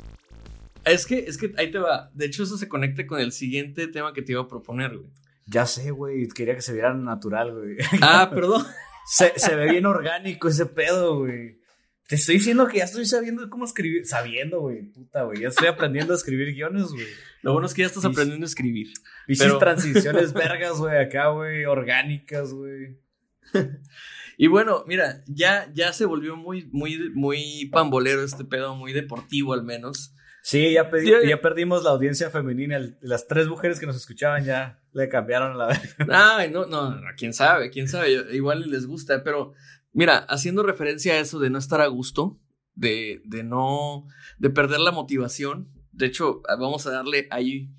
[0.85, 2.09] es que, es que ahí te va.
[2.15, 5.11] De hecho, eso se conecta con el siguiente tema que te iba a proponer, güey.
[5.45, 7.77] Ya sé, güey, quería que se viera natural, güey.
[8.01, 8.65] Ah, perdón.
[9.11, 11.58] Se, se ve bien orgánico ese pedo, güey.
[12.09, 14.03] Te estoy diciendo que ya estoy sabiendo cómo escribir.
[14.05, 14.81] Sabiendo, güey.
[14.91, 15.41] Puta, güey.
[15.41, 17.05] Ya estoy aprendiendo a escribir guiones, güey.
[17.43, 18.87] Lo bueno es que ya estás aprendiendo a escribir.
[19.27, 21.65] Pichis Pero- transiciones vergas, güey, acá, güey.
[21.65, 22.97] Orgánicas, güey.
[24.37, 29.53] Y bueno, mira, ya, ya se volvió muy, muy, muy pambolero este pedo, muy deportivo
[29.53, 30.15] al menos.
[30.41, 30.89] Sí, ya,
[31.41, 32.77] perdimos la audiencia femenina.
[32.77, 35.79] El- Las tres mujeres que nos escuchaban ya le cambiaron la.
[36.09, 39.53] Ay, no, no, no, quién sabe, quién sabe, igual les gusta, pero
[39.99, 42.39] mira, haciendo referencia a eso de no estar a gusto,
[42.73, 47.69] de, de no, de perder la motivación, de hecho, vamos a darle ahí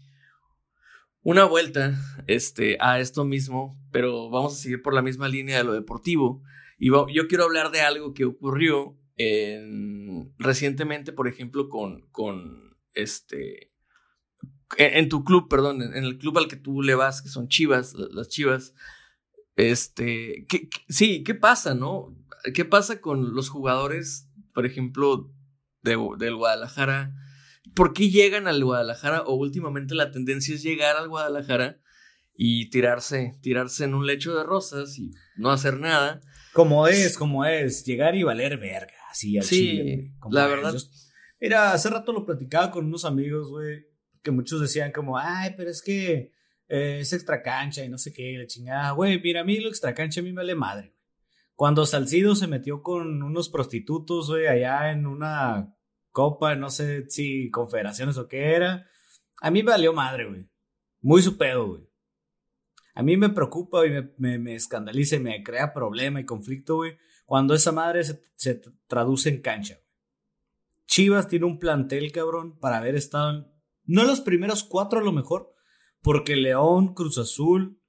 [1.23, 1.95] una vuelta
[2.27, 6.43] este, a esto mismo, pero vamos a seguir por la misma línea de lo deportivo.
[6.79, 13.73] Y yo quiero hablar de algo que ocurrió en- recientemente, por ejemplo, con, con este,
[14.77, 17.49] en, en tu club, perdón, en, el club al que tú le vas, que son
[17.49, 18.75] Chivas, la- las Chivas.
[19.57, 22.17] Este, ¿qué, qué- sí, ¿qué pasa, no?
[22.55, 25.31] ¿Qué pasa con los jugadores, por ejemplo,
[25.83, 27.15] de- del Guadalajara.
[27.75, 29.23] ¿Por qué llegan al Guadalajara?
[29.23, 31.81] O últimamente la tendencia es llegar al Guadalajara
[32.35, 36.21] y tirarse, tirarse en un lecho de rosas y no hacer nada.
[36.53, 40.15] Como es, como es, llegar y valer verga, así al Sí, chile.
[40.19, 40.51] Como la es.
[40.51, 40.73] verdad.
[40.73, 40.81] Yo-
[41.41, 43.87] mira, hace rato lo platicaba con unos amigos, güey,
[44.23, 46.33] que muchos decían como, ay, pero es que
[46.71, 48.93] eh, es extra cancha y no sé qué, la chingada.
[48.93, 51.01] Güey, mira, a mí lo extra cancha a mí me vale madre, güey.
[51.55, 55.77] Cuando Salcido se metió con unos prostitutos, güey, allá en una
[56.11, 58.87] copa, no sé si confederaciones o qué era,
[59.43, 60.49] a mí me valió madre, güey.
[61.03, 61.83] Muy su pedo, güey.
[62.95, 66.77] A mí me preocupa y me, me, me escandaliza y me crea problema y conflicto,
[66.77, 66.97] güey,
[67.27, 69.75] cuando esa madre se, se traduce en cancha.
[69.75, 69.87] güey.
[70.87, 73.47] Chivas tiene un plantel, cabrón, para haber estado, en-
[73.85, 75.55] no en los primeros cuatro a lo mejor,
[76.03, 77.81] porque León, Cruz Azul,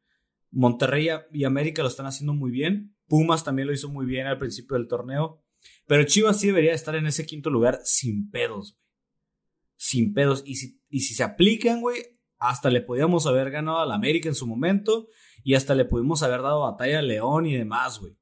[0.51, 2.95] Monterrey y América lo están haciendo muy bien.
[3.07, 5.43] Pumas también lo hizo muy bien al principio del torneo.
[5.85, 8.81] Pero Chivas sí debería estar en ese quinto lugar sin pedos, güey.
[9.75, 10.43] Sin pedos.
[10.45, 12.01] Y si, y si se aplican, güey,
[12.37, 15.07] hasta le podíamos haber ganado al América en su momento
[15.43, 18.17] y hasta le pudimos haber dado batalla a León y demás, güey.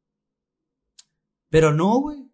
[1.49, 2.28] Pero no, güey.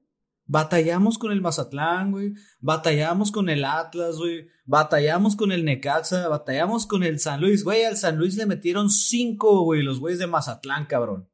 [0.47, 2.33] Batallamos con el Mazatlán, güey.
[2.59, 4.47] Batallamos con el Atlas, güey.
[4.65, 6.27] Batallamos con el Necaxa.
[6.27, 7.63] Batallamos con el San Luis.
[7.63, 11.29] Güey, al San Luis le metieron cinco, güey, los güeyes de Mazatlán, cabrón.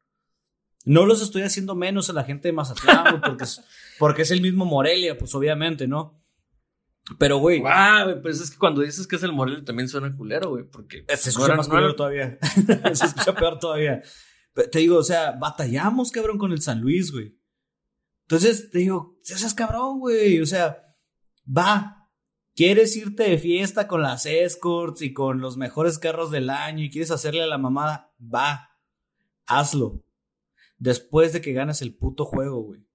[0.85, 3.61] No los estoy haciendo menos a la gente de Mazatlán, güey, porque es,
[3.99, 6.19] porque es el mismo Morelia, pues obviamente, ¿no?
[7.19, 10.15] Pero, güey, Guau, güey, pues es que cuando dices que es el Morelia también suena
[10.15, 12.37] culero, güey, porque se no escucha más no era- culero todavía.
[12.93, 14.01] se escucha peor todavía.
[14.53, 17.37] Pero te digo, o sea, batallamos, cabrón, con el San Luis, güey.
[18.31, 20.39] Entonces, te digo, seas cabrón, güey.
[20.39, 20.95] O sea,
[21.45, 22.07] va.
[22.55, 26.89] ¿Quieres irte de fiesta con las escorts y con los mejores carros del año y
[26.89, 28.13] quieres hacerle a la mamada?
[28.21, 28.69] Va.
[29.47, 30.05] Hazlo.
[30.77, 32.87] Después de que ganes el puto juego, güey.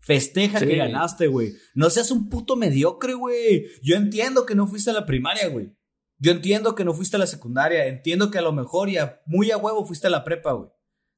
[0.00, 0.66] Festeja Sí.
[0.66, 1.52] que ganaste, güey.
[1.74, 3.66] No seas un puto mediocre, güey.
[3.82, 5.76] Yo entiendo que no fuiste a la primaria, güey.
[6.18, 7.86] Yo entiendo que no fuiste a la secundaria.
[7.86, 10.70] Entiendo que a lo mejor y a- muy a huevo fuiste a la prepa, güey.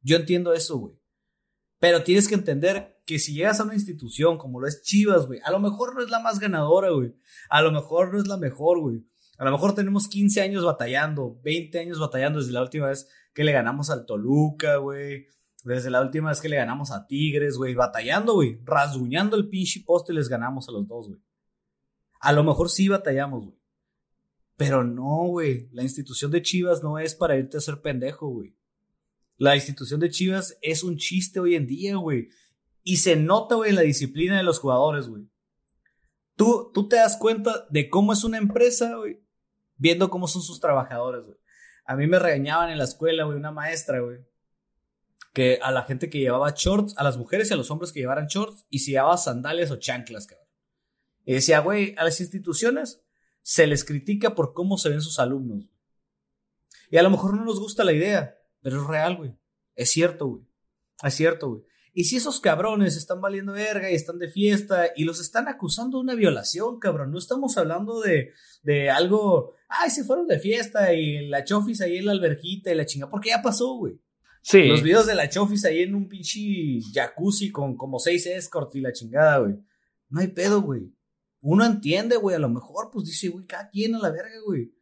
[0.02, 0.94] Yo entiendo eso, güey.
[1.78, 5.40] Pero tienes que entender que si llegas a una institución como lo es Chivas, güey,
[5.44, 7.14] a lo mejor no es la más ganadora, güey.
[7.48, 9.04] A lo mejor no es la mejor, güey.
[9.38, 13.44] A lo mejor tenemos 15 años batallando, 20 años batallando desde la última vez que
[13.44, 15.26] le ganamos al Toluca, güey.
[15.62, 17.74] Desde la última vez que le ganamos a Tigres, güey.
[17.74, 18.58] Batallando, güey.
[18.64, 21.20] Rasguñando el pinche poste les ganamos a los dos, güey.
[22.20, 23.58] A lo mejor sí batallamos, güey.
[24.56, 25.68] Pero no, güey.
[25.72, 28.56] La institución de Chivas no es para irte a hacer pendejo, güey.
[29.36, 32.28] La institución de Chivas es un chiste hoy en día, güey.
[32.82, 35.28] Y se nota, güey, la disciplina de los jugadores, güey.
[36.36, 39.22] Tú, tú te das cuenta de cómo es una empresa, güey,
[39.76, 41.38] viendo cómo son sus trabajadores, güey.
[41.84, 44.18] A mí me regañaban en la escuela, güey, una maestra, güey,
[45.32, 48.00] que a la gente que llevaba shorts, a las mujeres y a los hombres que
[48.00, 50.48] llevaran shorts, y si llevaba sandalias o chanclas, cabrón.
[51.24, 53.02] Y decía, güey, a las instituciones
[53.42, 55.68] se les critica por cómo se ven sus alumnos.
[56.90, 58.35] Y a lo mejor no nos gusta la idea,
[58.66, 59.32] pero es real, güey.
[59.76, 60.42] Es cierto, güey.
[61.04, 61.62] Es cierto, güey.
[61.94, 65.98] Y si esos cabrones están valiendo verga y están de fiesta y los están acusando
[65.98, 68.32] de una violación, cabrón, no estamos hablando de,
[68.64, 72.74] de algo, ay, se fueron de fiesta y la chofis ahí en la alberquita y
[72.74, 74.00] la chinga, porque ya pasó, güey.
[74.42, 74.66] Sí.
[74.66, 78.80] Los videos de la chofis ahí en un pinche jacuzzi con como seis escorts y
[78.80, 79.54] la chingada, güey.
[80.08, 80.92] No hay pedo, güey.
[81.40, 84.72] Uno entiende, güey, a lo mejor, pues dice, güey, cada quien a la verga, güey.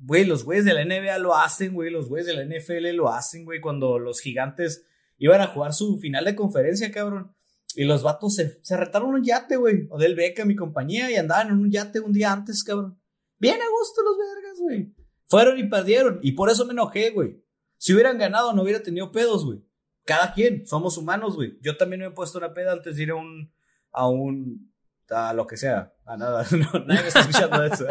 [0.00, 3.08] Güey, los güeyes de la NBA lo hacen, güey, los güeyes de la NFL lo
[3.08, 4.86] hacen, güey, cuando los gigantes
[5.18, 7.34] iban a jugar su final de conferencia, cabrón.
[7.74, 9.86] Y los vatos se, se retaron un yate, güey.
[9.90, 12.98] Odell Beckham, mi compañía, y andaban en un yate un día antes, cabrón.
[13.38, 14.94] Bien a gusto los vergas, güey.
[15.26, 16.20] Fueron y perdieron.
[16.22, 17.42] Y por eso me enojé, güey.
[17.78, 19.64] Si hubieran ganado, no hubiera tenido pedos, güey.
[20.04, 21.58] Cada quien, somos humanos, güey.
[21.60, 23.52] Yo también me he puesto una peda antes de ir a un,
[23.92, 24.71] a un,
[25.12, 25.92] a lo que sea.
[26.04, 27.86] A nada, no, nadie me está escuchando eso.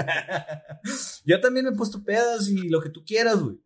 [1.25, 3.57] Yo también me he puesto pedas y lo que tú quieras, güey.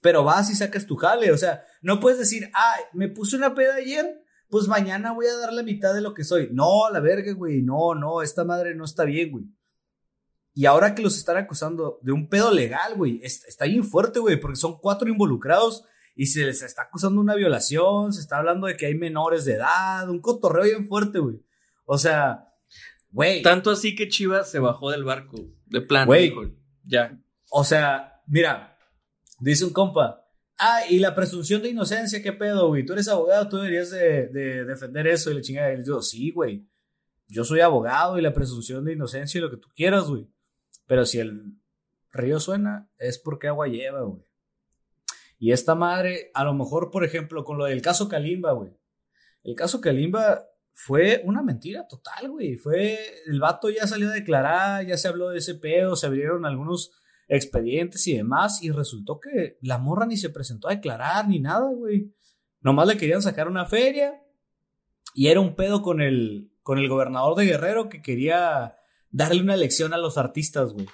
[0.00, 3.54] Pero vas y sacas tu jale, o sea, no puedes decir, ah, me puse una
[3.54, 6.50] peda ayer, pues mañana voy a dar la mitad de lo que soy.
[6.52, 9.44] No, la verga, güey, no, no, esta madre no está bien, güey.
[10.54, 14.20] Y ahora que los están acusando de un pedo legal, güey, es- está bien fuerte,
[14.20, 15.84] güey, porque son cuatro involucrados
[16.14, 19.54] y se les está acusando una violación, se está hablando de que hay menores de
[19.54, 21.44] edad, un cotorreo bien fuerte, güey.
[21.84, 22.44] O sea,
[23.10, 23.42] güey.
[23.42, 25.36] Tanto así que Chivas se bajó del barco,
[25.66, 26.30] de plano, Güey.
[26.30, 26.42] dijo,
[26.84, 27.18] ya.
[27.50, 28.76] O sea, mira,
[29.40, 30.24] dice un compa,
[30.58, 32.84] ah, y la presunción de inocencia, ¿qué pedo, güey?
[32.84, 35.72] Tú eres abogado, tú deberías de, de defender eso y la chingada.
[35.72, 36.66] Y digo, sí, güey,
[37.28, 40.28] yo soy abogado y la presunción de inocencia y lo que tú quieras, güey.
[40.86, 41.54] Pero si el
[42.12, 44.22] río suena, es porque agua lleva, güey.
[45.38, 48.72] Y esta madre, a lo mejor, por ejemplo, con lo del caso Kalimba, güey.
[49.44, 50.44] El caso Kalimba
[50.80, 52.56] fue una mentira total, güey.
[52.56, 56.46] Fue, el vato ya salió a declarar, ya se habló de ese pedo, se abrieron
[56.46, 56.92] algunos
[57.26, 61.68] expedientes y demás, y resultó que la morra ni se presentó a declarar ni nada,
[61.68, 62.14] güey.
[62.60, 64.22] Nomás le querían sacar una feria,
[65.14, 68.76] y era un pedo con el, con el gobernador de Guerrero que quería
[69.10, 70.86] darle una lección a los artistas, güey.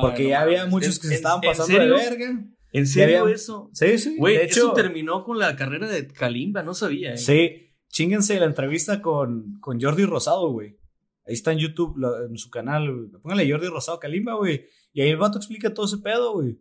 [0.00, 2.42] Porque ya había muchos que se estaban pasando de verga.
[2.72, 3.68] ¿En serio eso?
[3.74, 4.16] Sí, sí.
[4.16, 7.12] Güey, eso terminó con la carrera de Kalimba, no sabía.
[7.12, 7.18] ¿eh?
[7.18, 10.78] Sí, Chinguense la entrevista con, con Jordi Rosado, güey.
[11.26, 11.96] Ahí está en YouTube,
[12.28, 13.10] en su canal.
[13.22, 14.64] Póngale Jordi Rosado Kalimba, güey.
[14.92, 16.58] Y ahí el vato explica todo ese pedo, güey.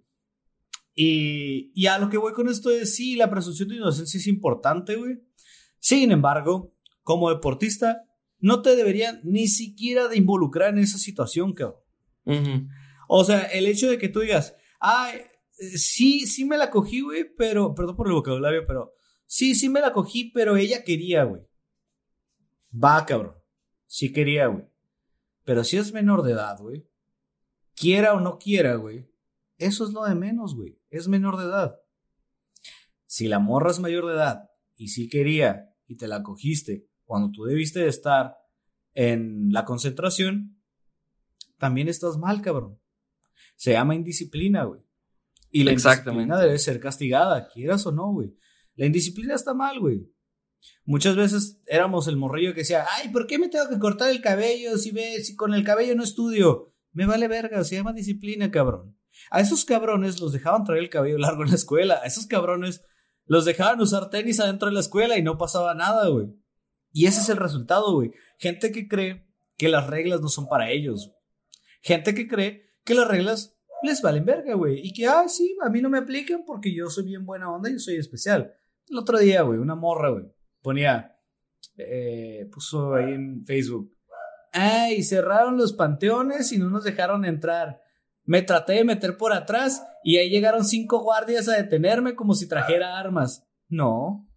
[0.96, 4.28] Y, y a lo que voy con esto es, sí, la presunción de inocencia es
[4.28, 5.20] importante, güey.
[5.80, 8.04] Sin embargo, como deportista,
[8.40, 11.80] no te deberían ni siquiera de involucrar en esa situación, cabrón.
[13.08, 15.22] O sea, el hecho de que tú digas, ay,
[15.76, 18.94] sí, sí me la cogí, güey, pero, perdón por el vocabulario, pero
[19.30, 21.44] Sí, sí me la cogí, pero ella quería, güey.
[22.74, 23.36] Va, cabrón.
[23.86, 24.68] Sí quería, güey.
[25.44, 26.90] Pero si es menor de edad, güey.
[27.76, 29.08] Quiera o no quiera, güey.
[29.60, 30.82] Eso es lo de menos, güey.
[30.90, 31.80] Es menor de edad.
[33.06, 37.30] Si la morra es mayor de edad y sí quería y te la cogiste cuando
[37.32, 38.36] tú debiste de estar
[38.96, 40.60] en la concentración,
[41.60, 42.80] también estás mal, cabrón.
[43.56, 44.82] Se llama indisciplina, güey.
[45.52, 48.36] Y la indisciplina debe ser castigada, quieras o no, güey.
[48.80, 50.10] La indisciplina está mal, güey.
[50.86, 54.22] Muchas veces éramos el morrillo que decía, ay, ¿por qué me tengo que cortar el
[54.22, 56.74] cabello si, ve, si con el cabello no estudio?
[56.94, 58.98] Me vale verga, se llama disciplina, cabrón.
[59.32, 62.00] A esos cabrones los dejaban traer el cabello largo en la escuela.
[62.02, 62.82] A esos cabrones
[63.26, 66.28] los dejaban usar tenis adentro de la escuela y no pasaba nada, güey.
[66.94, 68.14] Y ese es el resultado, güey.
[68.38, 69.28] Gente que cree
[69.58, 71.12] que las reglas no son para ellos.
[71.82, 74.80] Gente que cree que las reglas les valen verga, güey.
[74.82, 77.70] Y que, ah, sí, a mí no me aplican porque yo soy bien buena onda
[77.70, 78.56] y soy especial.
[78.90, 80.26] El otro día, güey, una morra, güey,
[80.62, 81.16] ponía,
[81.78, 83.96] eh, puso ahí en Facebook,
[84.52, 87.82] ay, cerraron los panteones y no nos dejaron entrar.
[88.24, 92.48] Me traté de meter por atrás y ahí llegaron cinco guardias a detenerme como si
[92.48, 93.48] trajera armas.
[93.68, 94.28] No,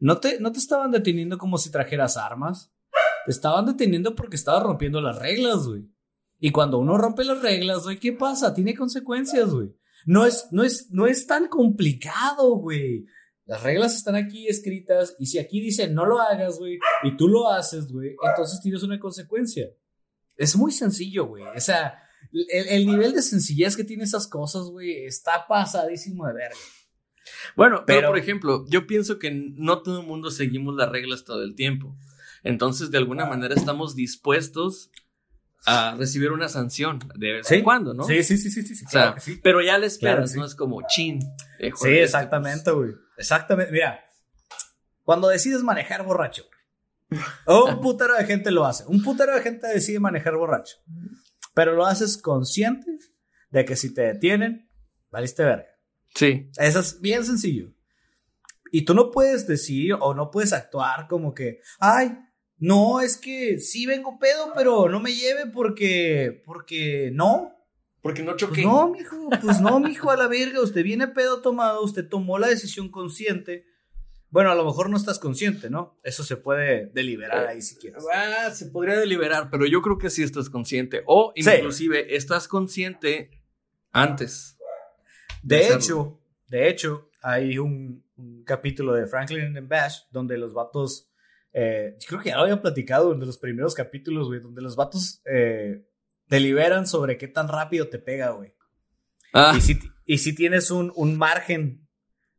[0.00, 2.72] no te, no te estaban deteniendo como si trajeras armas.
[3.26, 5.88] Te estaban deteniendo porque estabas rompiendo las reglas, güey.
[6.38, 8.54] Y cuando uno rompe las reglas, güey, ¿qué pasa?
[8.54, 9.68] Tiene consecuencias, güey.
[10.06, 13.04] No es, no es, no es tan complicado, güey.
[13.50, 17.26] Las reglas están aquí escritas y si aquí dice no lo hagas, güey, y tú
[17.26, 19.66] lo haces, güey, entonces tienes una consecuencia.
[20.36, 21.42] Es muy sencillo, güey.
[21.42, 26.56] O sea, el, nivel de sencillez que tiene esas cosas, güey, está pasadísimo de verga.
[27.56, 31.42] Bueno, pero, por ejemplo, yo pienso que no todo el mundo seguimos las reglas todo
[31.42, 31.96] el tiempo.
[32.44, 34.92] Entonces, de alguna manera estamos dispuestos
[35.66, 38.04] a recibir una sanción de vez en cuando, ¿no?
[38.04, 39.40] Sí, sí, sí, sí, sí.
[39.42, 40.44] Pero ya le esperas, ¿no?
[40.44, 41.20] Es como chin.
[41.58, 42.92] sí, exactamente, güey.
[43.16, 44.00] Exactamente, mira,
[45.04, 46.44] cuando decides manejar borracho,
[47.46, 50.76] un putero de gente lo hace, un putero de gente decide manejar borracho,
[51.54, 52.98] pero lo haces consciente
[53.50, 54.70] de que si te detienen,
[55.10, 55.66] valiste verga.
[56.14, 56.50] Sí.
[56.56, 57.72] Eso es bien sencillo.
[58.72, 62.16] Y tú no puedes decir o no puedes actuar como que, ay,
[62.60, 67.56] no, es que sí vengo pedo, pero no me lleve porque, porque no.
[68.02, 68.62] Porque no choqué.
[68.62, 70.60] Pues no, mijo, pues no, mijo, a la verga.
[70.60, 73.66] Usted viene pedo tomado, usted tomó la decisión consciente.
[74.30, 75.98] Bueno, a lo mejor no estás consciente, ¿no?
[76.04, 78.04] Eso se puede deliberar ahí si quieres.
[78.14, 81.02] Ah, se podría deliberar, pero yo creo que sí estás consciente.
[81.06, 83.42] O inclusive estás consciente
[83.90, 84.56] antes.
[85.42, 88.04] De, hecho, de hecho, hay un,
[88.44, 91.09] capítulo de Franklin and Bash donde los vatos.
[91.52, 94.76] Eh, creo que ya lo había platicado en de los primeros capítulos, güey, donde los
[94.76, 95.84] vatos eh,
[96.28, 98.54] deliberan sobre qué tan rápido te pega, güey.
[99.32, 99.54] Ah.
[99.56, 101.88] Y, si, y si tienes un, un margen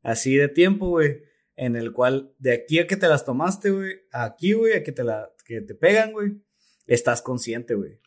[0.01, 1.23] así de tiempo, güey,
[1.55, 4.91] en el cual de aquí a que te las tomaste, güey, aquí, güey, a que
[4.91, 6.41] te, la, que te pegan, güey,
[6.87, 7.99] estás consciente, güey.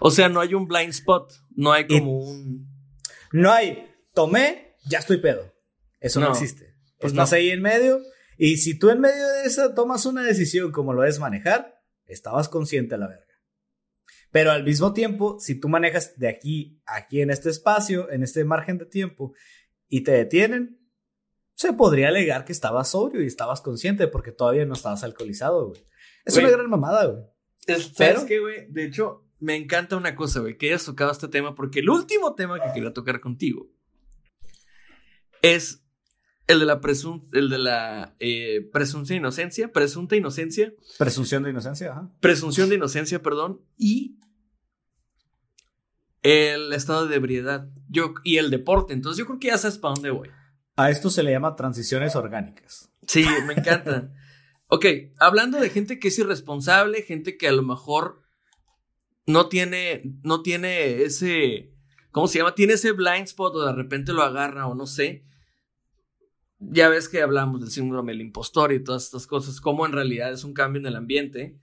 [0.00, 2.68] O sea, no hay un blind spot, no hay como un...
[3.32, 5.52] No hay, tomé, ya estoy pedo.
[6.00, 6.74] Eso no, existe.
[6.98, 8.00] Pues estás ahí en medio
[8.44, 12.48] y si tú en medio de eso tomas una decisión como lo es manejar, estabas
[12.48, 13.38] consciente a la verga.
[14.32, 18.24] Pero al mismo tiempo, si tú manejas de aquí a aquí en este espacio, en
[18.24, 19.32] este margen de tiempo,
[19.88, 20.80] y te detienen,
[21.54, 25.86] se podría alegar que estabas sobrio y estabas consciente porque todavía no estabas alcoholizado, güey.
[26.24, 27.24] Es una gran mamada, güey.
[27.94, 28.66] ¿Sabes qué, güey?
[28.70, 32.34] De hecho, me encanta una cosa, güey, que hayas tocado este tema porque el último
[32.34, 33.70] tema que quería tocar contigo
[35.42, 35.81] es
[36.52, 40.72] el de la, presun el de la eh, presunción de inocencia, presunta inocencia.
[40.98, 42.10] Presunción de inocencia, ajá.
[42.20, 43.60] Presunción de inocencia, perdón.
[43.76, 44.18] Y
[46.22, 47.68] el estado de ebriedad.
[47.88, 48.92] Yo, y el deporte.
[48.92, 50.30] Entonces yo creo que ya sabes para dónde voy.
[50.76, 52.90] A esto se le llama transiciones orgánicas.
[53.06, 54.12] Sí, me encanta.
[54.74, 54.86] Ok,
[55.18, 58.22] hablando de gente que es irresponsable, gente que a lo mejor
[59.26, 61.74] no tiene, no tiene ese,
[62.10, 62.54] ¿cómo se llama?
[62.54, 65.26] Tiene ese blind spot o de repente lo agarra o no sé.
[66.70, 70.32] Ya ves que hablamos del síndrome del impostor y todas estas cosas, cómo en realidad
[70.32, 71.58] es un cambio en el ambiente.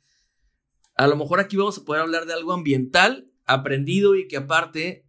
[0.95, 5.07] A lo mejor aquí vamos a poder hablar de algo ambiental, aprendido y que aparte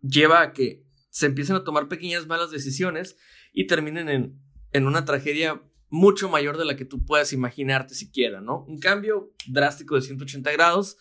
[0.00, 3.16] lleva a que se empiecen a tomar pequeñas malas decisiones
[3.52, 4.40] y terminen en,
[4.72, 8.64] en una tragedia mucho mayor de la que tú puedas imaginarte siquiera, ¿no?
[8.68, 10.98] Un cambio drástico de 180 grados.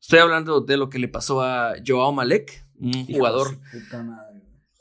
[0.00, 3.58] Estoy hablando de lo que le pasó a Joao Malek, un jugador,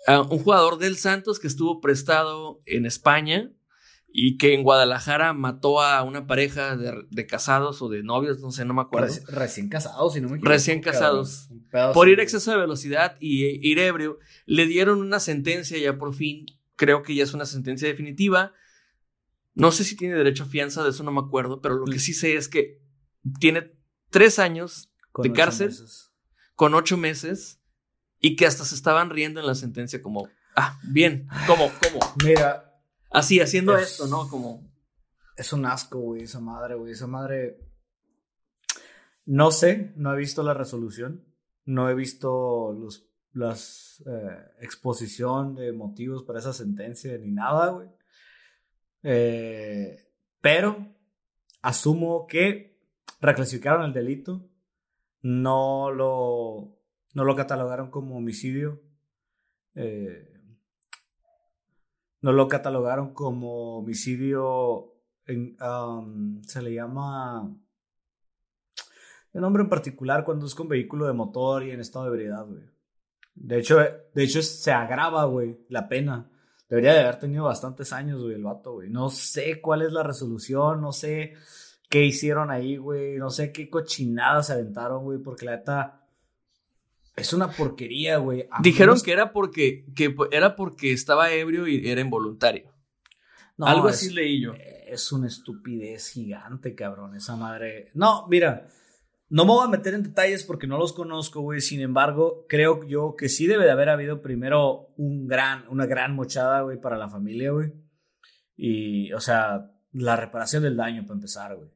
[0.07, 3.51] a un jugador del Santos que estuvo prestado en España
[4.17, 8.51] y que en Guadalajara mató a una pareja de, de casados o de novios, no
[8.51, 9.07] sé, no me acuerdo.
[9.13, 10.49] Reci- recién casados, si no me equivoco.
[10.51, 11.49] Recién casados.
[11.93, 15.97] Por ir a exceso de velocidad y e- ir ebrio, le dieron una sentencia ya
[15.97, 16.45] por fin.
[16.77, 18.53] Creo que ya es una sentencia definitiva.
[19.53, 21.99] No sé si tiene derecho a fianza, de eso no me acuerdo, pero lo que
[21.99, 22.79] sí sé es que
[23.39, 23.73] tiene
[24.09, 25.67] tres años con de cárcel.
[25.69, 26.11] meses.
[26.55, 27.59] con ocho meses
[28.25, 31.99] y que hasta se estaban riendo en la sentencia como, ah, bien, ¿cómo, cómo?
[32.23, 32.61] Mira,
[33.11, 34.27] Así, haciendo Es- esto, ¿no?
[34.27, 34.67] Como,
[35.37, 36.91] es un asco, güey, esa madre, güey.
[36.91, 37.57] Esa madre.
[39.25, 41.23] No sé, no he visto la resolución.
[41.65, 47.87] No he visto los, las eh, exposición de motivos para esa sentencia ni nada, güey.
[49.03, 49.97] Eh,
[50.41, 50.87] pero
[51.61, 52.77] asumo que
[53.21, 54.47] reclasificaron el delito.
[55.21, 56.74] No lo,
[57.15, 58.83] no lo catalogaron como homicidio.
[59.73, 60.31] Eh,
[62.21, 64.91] no lo catalogaron como homicidio.
[65.27, 65.57] en-
[66.43, 67.51] se le llama.
[69.33, 72.45] El nombre en particular cuando es con vehículo de motor y en estado de ebriedad,
[72.45, 72.61] güey.
[73.33, 76.29] De hecho, de hecho se agrava, güey, la pena.
[76.69, 78.89] Debería de haber tenido bastantes años, güey, el vato, güey.
[78.91, 81.33] No sé cuál es la resolución, no sé
[81.89, 83.17] qué hicieron ahí, güey.
[83.17, 86.04] No sé qué cochinadas se aventaron, güey, porque la neta
[87.15, 88.47] es una porquería, güey.
[88.61, 92.71] Dijeron menos- que era porque, que era porque estaba ebrio y era involuntario.
[93.57, 94.53] No, Algo es- así leí yo.
[94.87, 97.89] Es una estupidez gigante, cabrón, esa madre.
[97.93, 98.67] No, mira,
[99.29, 101.61] no me voy a meter en detalles porque no los conozco, güey.
[101.61, 106.15] Sin embargo, creo yo que sí debe de haber habido primero un gran, una gran
[106.15, 107.71] mochada, güey, para la familia, güey.
[108.57, 111.69] Y, o sea, la reparación del daño, para empezar, güey.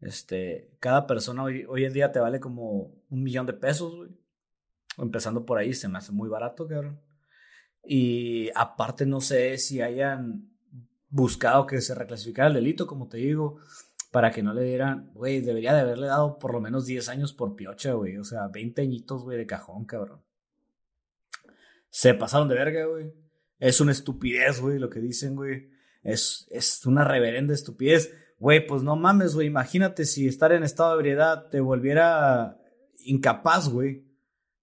[0.00, 4.10] Este, cada persona hoy, hoy en día te vale como un millón de pesos, güey.
[4.98, 7.00] Empezando por ahí, se me hace muy barato, cabrón.
[7.84, 10.50] Y aparte, no sé si hayan
[11.08, 13.58] buscado que se reclasificara el delito, como te digo,
[14.10, 17.32] para que no le dieran, güey, debería de haberle dado por lo menos 10 años
[17.32, 20.22] por piocha, güey, o sea, 20 añitos, güey, de cajón, cabrón.
[21.90, 23.12] Se pasaron de verga, güey.
[23.58, 25.70] Es una estupidez, güey, lo que dicen, güey.
[26.02, 28.14] Es, es una reverenda estupidez.
[28.38, 32.58] Güey, pues no mames, güey, imagínate si estar en estado de ebriedad te volviera
[33.04, 34.09] incapaz, güey.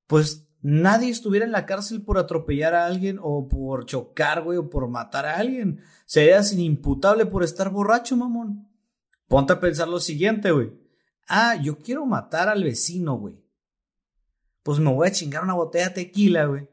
[0.08, 4.70] Pues nadie estuviera en la cárcel por atropellar a alguien o por chocar, güey, o
[4.70, 5.82] por matar a alguien.
[6.06, 8.68] Serías inimputable por estar borracho, mamón.
[9.28, 10.72] Ponte a pensar lo siguiente, güey.
[11.28, 13.36] Ah, yo quiero matar al vecino, güey.
[14.64, 16.70] Pues me voy a chingar una botella de tequila, güey.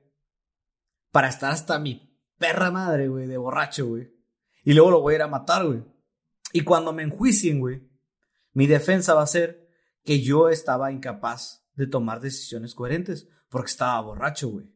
[1.10, 4.12] Para estar hasta mi perra madre, güey, de borracho, güey.
[4.64, 5.84] Y luego lo voy a ir a matar, güey.
[6.52, 7.88] Y cuando me enjuicien, güey,
[8.52, 9.68] mi defensa va a ser
[10.04, 14.66] que yo estaba incapaz de tomar decisiones coherentes porque estaba borracho, güey.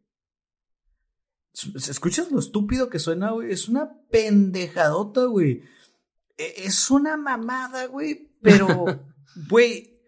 [1.75, 3.51] ¿Escuchas lo estúpido que suena, güey?
[3.51, 5.63] Es una pendejadota, güey.
[6.37, 8.33] E- Es una mamada, güey.
[8.41, 8.69] Pero,
[9.49, 10.01] güey,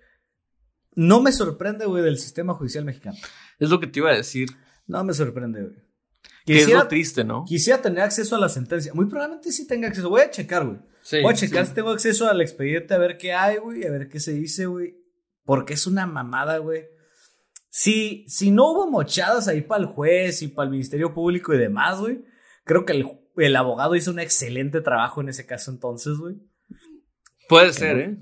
[0.95, 3.17] no me sorprende, güey, del sistema judicial mexicano.
[3.59, 4.49] Es lo que te iba a decir.
[4.87, 5.77] No me sorprende, güey.
[6.47, 7.45] Que es lo triste, ¿no?
[7.47, 8.93] Quisiera tener acceso a la sentencia.
[8.95, 10.09] Muy probablemente sí tenga acceso.
[10.09, 10.79] Voy a checar, güey.
[11.03, 11.71] Sí, Voy a checar sí.
[11.71, 14.67] si tengo acceso al expediente a ver qué hay, güey, a ver qué se dice,
[14.67, 14.97] güey.
[15.45, 16.85] Porque es una mamada, güey.
[17.69, 21.59] Si, si no hubo mochadas ahí para el juez y para el Ministerio Público y
[21.59, 22.25] demás, güey,
[22.65, 26.37] creo que el, el abogado hizo un excelente trabajo en ese caso entonces, güey.
[27.49, 28.19] Puede ser, ¿eh?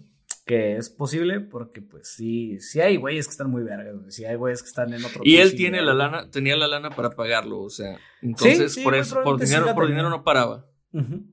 [0.47, 4.11] Que es posible porque, pues, sí, sí hay güeyes que están muy vergas, güey.
[4.11, 6.91] Sí hay güeyes que están en otro Y él tiene la lana, tenía la lana
[6.91, 9.89] para pagarlo, o sea, entonces sí, por eso, por sí dinero, por tenía.
[9.89, 10.67] dinero no paraba.
[10.93, 11.29] De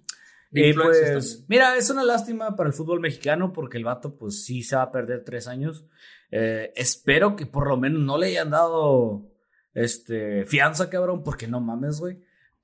[0.51, 4.43] Y influencias pues, mira, es una lástima para el fútbol mexicano porque el vato, pues
[4.43, 5.85] sí se va a perder tres años.
[6.31, 9.29] Eh, espero que por lo menos no le hayan dado
[9.73, 12.19] este fianza, cabrón, porque no mames, güey.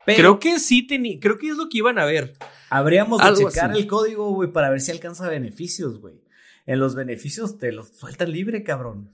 [0.06, 0.88] Pero Creo que sí
[1.22, 2.34] creo que es lo que iban a ver.
[2.70, 3.82] habríamos de checar así.
[3.82, 6.22] el código, güey, para ver si alcanza beneficios, güey.
[6.66, 9.12] En los beneficios te los sueltan libre, cabrón.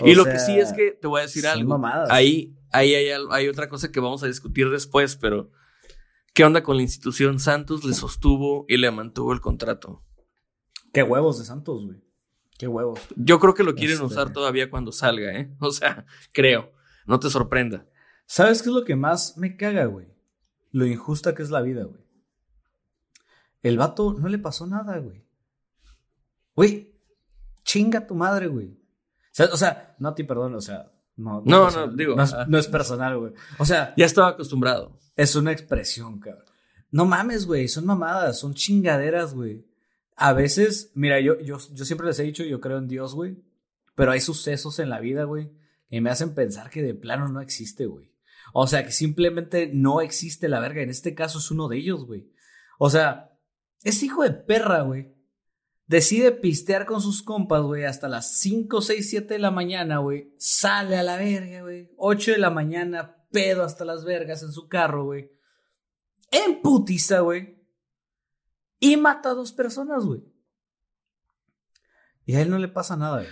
[0.00, 1.68] O y lo que sí es que te voy a decir algo.
[1.68, 2.10] mamadas.
[2.10, 5.50] Ahí, ahí hay, hay otra cosa que vamos a discutir después, pero
[6.36, 7.82] ¿Qué onda con la institución Santos?
[7.82, 10.04] Le sostuvo y le mantuvo el contrato.
[10.92, 12.04] Qué huevos de Santos, güey.
[12.58, 13.00] Qué huevos.
[13.16, 15.50] Yo creo que lo quieren Este- usar todavía cuando salga, ¿eh?
[15.60, 16.74] O sea, creo.
[17.06, 17.86] No te sorprenda.
[18.26, 20.08] ¿Sabes qué es lo que más me caga, güey?
[20.72, 22.04] Lo injusta que es la vida, güey.
[23.62, 25.24] El vato no le pasó nada, güey.
[26.54, 27.00] Güey,
[27.64, 28.72] chinga tu madre, güey.
[28.72, 31.42] O sea, o sea, no a ti, perdón, o sea, no.
[31.44, 32.46] No, digo, No es, ah.
[32.48, 33.32] no es personal, güey.
[33.58, 34.98] O sea, Ya estaba acostumbrado.
[35.16, 36.44] es una expresión, cabrón.
[36.90, 39.66] No mames, güey, son mamadas, son chingaderas, güey.
[40.14, 43.42] A veces, mira, yo, yo, yo siempre les he dicho, yo creo en Dios, güey.
[43.94, 45.50] Pero hay sucesos en la vida, güey,
[45.88, 48.12] que me hacen pensar que de plano no existe, güey.
[48.52, 50.82] O sea, que simplemente no existe la verga.
[50.82, 52.30] En este caso es uno de ellos, güey.
[52.78, 53.32] O sea,
[53.82, 55.15] es hijo de perra, güey.
[55.86, 60.34] Decide pistear con sus compas, güey, hasta las 5, 6, 7 de la mañana, güey.
[60.36, 61.92] Sale a la verga, güey.
[61.96, 65.30] 8 de la mañana, pedo hasta las vergas en su carro, güey.
[66.32, 67.64] En putiza, güey.
[68.80, 70.24] Y mata a dos personas, güey.
[72.24, 73.28] Y a él no le pasa nada, güey.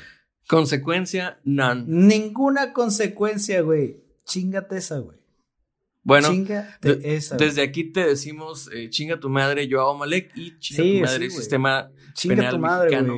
[0.48, 1.84] Consecuencia, none.
[1.88, 4.04] Ninguna consecuencia, güey.
[4.24, 5.18] Chingate esa, güey.
[6.04, 6.28] Bueno,
[6.82, 7.36] de- esa.
[7.36, 11.04] desde aquí te decimos eh, chinga tu madre, yo hago Malek y chinga Sí, tu
[11.06, 13.14] madre, sí, sistema Chinga penal tu madre, mexicano.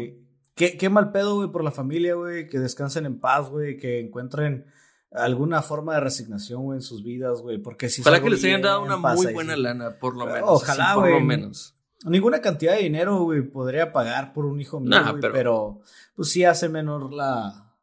[0.55, 2.47] Qué, qué mal pedo, güey, por la familia, güey.
[2.49, 3.77] Que descansen en paz, güey.
[3.77, 4.65] Que encuentren
[5.11, 7.59] alguna forma de resignación, güey, en sus vidas, güey.
[7.59, 10.49] Porque si Ojalá que les hayan dado una muy buena lana, por lo menos.
[10.49, 11.25] Ojalá, así, por lo güey.
[11.27, 11.75] menos.
[12.05, 15.81] Ninguna cantidad de dinero, güey, podría pagar por un hijo mío, Nah, pero- pero...
[16.15, 17.75] pues sí hace menor la,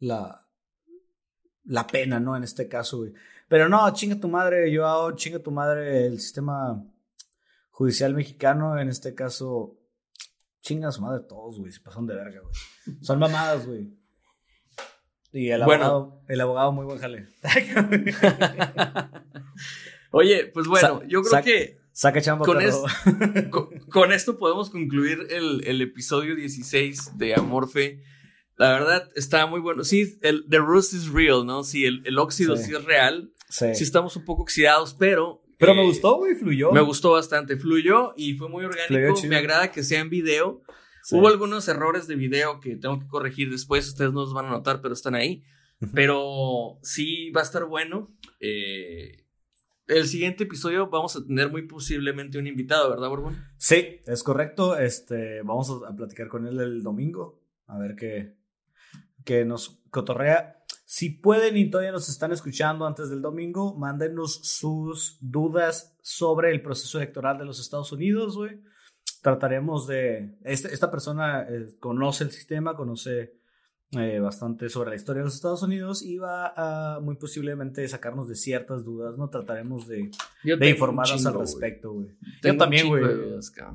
[0.00, 0.46] la,
[1.64, 2.36] la pena, ¿no?
[2.36, 3.12] En este caso, güey.
[3.48, 6.84] Pero no, chinga tu madre, yo hago chinga tu madre el sistema
[7.70, 9.78] judicial mexicano, en este caso,
[10.60, 12.54] chinga a su madre todos, güey, se pasan de verga, güey.
[13.02, 13.90] Son mamadas, güey.
[15.32, 15.84] Y el Bueno.
[15.84, 17.28] abogado, el abogado muy buen jale.
[20.10, 22.84] Oye, pues bueno, Sa- yo creo que Saca chamba, Con perro.
[23.50, 28.02] con, con esto podemos concluir el, el episodio 16 de Amorfe.
[28.56, 29.82] La verdad, está muy bueno.
[29.84, 31.64] Sí, el The Rust is real, ¿no?
[31.64, 32.64] Sí, el, el óxido sí.
[32.66, 32.74] Sí.
[32.74, 33.32] es real.
[33.48, 33.74] Sí.
[33.74, 35.42] Sí estamos un poco oxidados, pero...
[35.58, 36.70] Pero eh, me gustó, güey, fluyó.
[36.70, 37.56] Me gustó bastante.
[37.56, 39.20] Fluyó y fue muy orgánico.
[39.26, 40.62] Me agrada que sea en video.
[41.02, 41.16] Sí.
[41.16, 43.88] Hubo algunos errores de video que tengo que corregir después.
[43.88, 45.42] Ustedes no los van a notar, pero están ahí.
[45.94, 48.14] Pero sí va a estar bueno.
[48.40, 49.24] Eh,
[49.86, 53.42] el siguiente episodio vamos a tener muy posiblemente un invitado, ¿verdad, Borbón?
[53.56, 54.78] Sí, es correcto.
[54.78, 57.40] Este, vamos a, a platicar con él el domingo.
[57.66, 58.34] A ver qué,
[59.24, 60.57] qué nos cotorrea.
[60.90, 66.62] Si pueden y todavía nos están escuchando antes del domingo, mándenos sus dudas sobre el
[66.62, 68.62] proceso electoral de los Estados Unidos, güey.
[69.20, 70.38] Trataremos de...
[70.44, 73.37] Este- esta persona eh, conoce el sistema, conoce
[73.92, 76.52] eh, bastante sobre la historia de los Estados Unidos y va
[76.96, 79.30] a muy posiblemente sacarnos de ciertas dudas, ¿no?
[79.30, 80.10] Trataremos de,
[80.44, 82.08] de informarnos chingo, al respecto, güey.
[82.42, 83.02] Yo también, güey.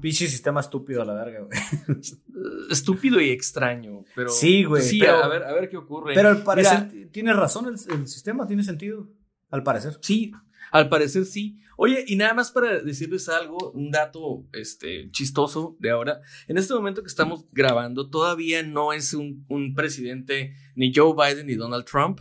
[0.01, 1.59] Pinche sistema estúpido a la verga, güey.
[2.69, 4.29] Estúpido y extraño, pero...
[4.29, 6.13] Sí, güey, Sí, pero- a, ver, a ver qué ocurre.
[6.13, 9.07] Pero al parecer Mira, tiene razón el, el sistema, tiene sentido.
[9.49, 9.97] Al parecer.
[10.01, 10.31] Sí,
[10.71, 11.59] al parecer sí.
[11.77, 16.21] Oye, y nada más para decirles algo, un dato este, chistoso de ahora.
[16.47, 19.45] En este momento que estamos grabando, todavía no es un,
[19.75, 22.19] presidente ni Joe Biden ni Donald Trump.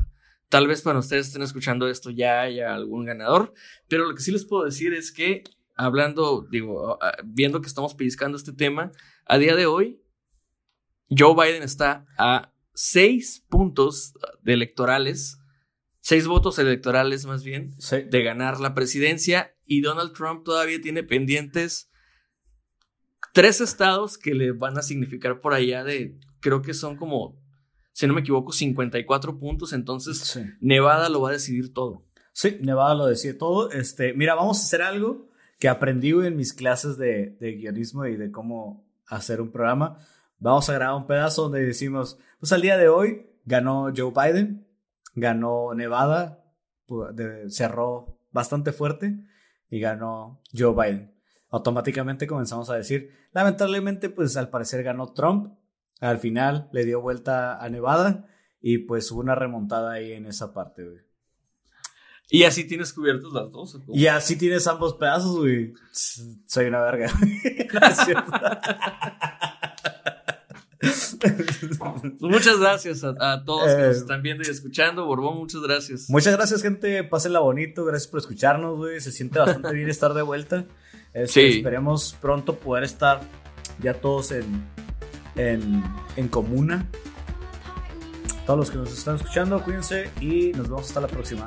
[0.49, 3.53] Tal vez para ustedes estén escuchando esto ya haya algún ganador.
[3.89, 5.45] Pero lo que sí les puedo decir es que,
[5.77, 8.93] hablando, digo, viendo que estamos pellizcando este tema,
[9.27, 10.01] a día de hoy,
[11.09, 15.39] Joe Biden está a seis puntos de electorales,
[16.05, 18.03] seis votos electorales más bien, Sí.
[18.03, 21.89] de ganar la presidencia y Donald Trump todavía tiene pendientes
[23.33, 27.41] tres estados que le van a significar por allá de, creo que son como,
[27.93, 30.43] si no me equivoco, 54 puntos, entonces Sí.
[30.61, 32.05] Nevada lo va a decidir todo.
[32.35, 33.71] Sí, Nevada lo decía todo.
[33.71, 35.29] Este, mira, vamos a hacer algo
[35.59, 39.99] que aprendí en mis clases de, de guionismo y de cómo hacer un programa.
[40.39, 44.62] Vamos a grabar un pedazo donde decimos, pues al día de hoy ganó Joe Biden,
[45.15, 46.45] ganó Nevada,
[47.49, 49.19] cerró bastante fuerte
[49.71, 51.15] y ganó Joe Biden.
[51.51, 55.55] Automáticamente comenzamos a decir, lamentablemente, pues al parecer ganó Trump.
[56.01, 58.27] Al final le dio vuelta a Nevada
[58.61, 61.01] y pues hubo una remontada ahí en esa parte, güey.
[62.31, 63.79] Y así tienes cubiertos las dos.
[63.89, 65.75] Y así tienes ambos pedazos, güey.
[65.93, 67.13] Soy una verga.
[67.73, 68.33] No es cierto.
[70.71, 70.72] Pues
[72.21, 75.07] muchas gracias a, a todos que Eh, nos están viendo y escuchando.
[75.07, 76.09] Borbón, muchas gracias.
[76.11, 77.05] Muchas gracias, gente.
[77.05, 77.85] Pásenla bonito.
[77.85, 79.01] Gracias por escucharnos, güey.
[79.01, 80.65] Se siente bastante bien estar de vuelta.
[81.15, 81.57] Este, Sí.
[81.59, 83.21] Esperemos pronto poder estar
[83.81, 84.45] ya todos en,
[85.37, 85.83] en,
[86.17, 86.87] en comuna.
[88.47, 91.47] Todos los que nos están escuchando, cuídense y nos vemos hasta la próxima.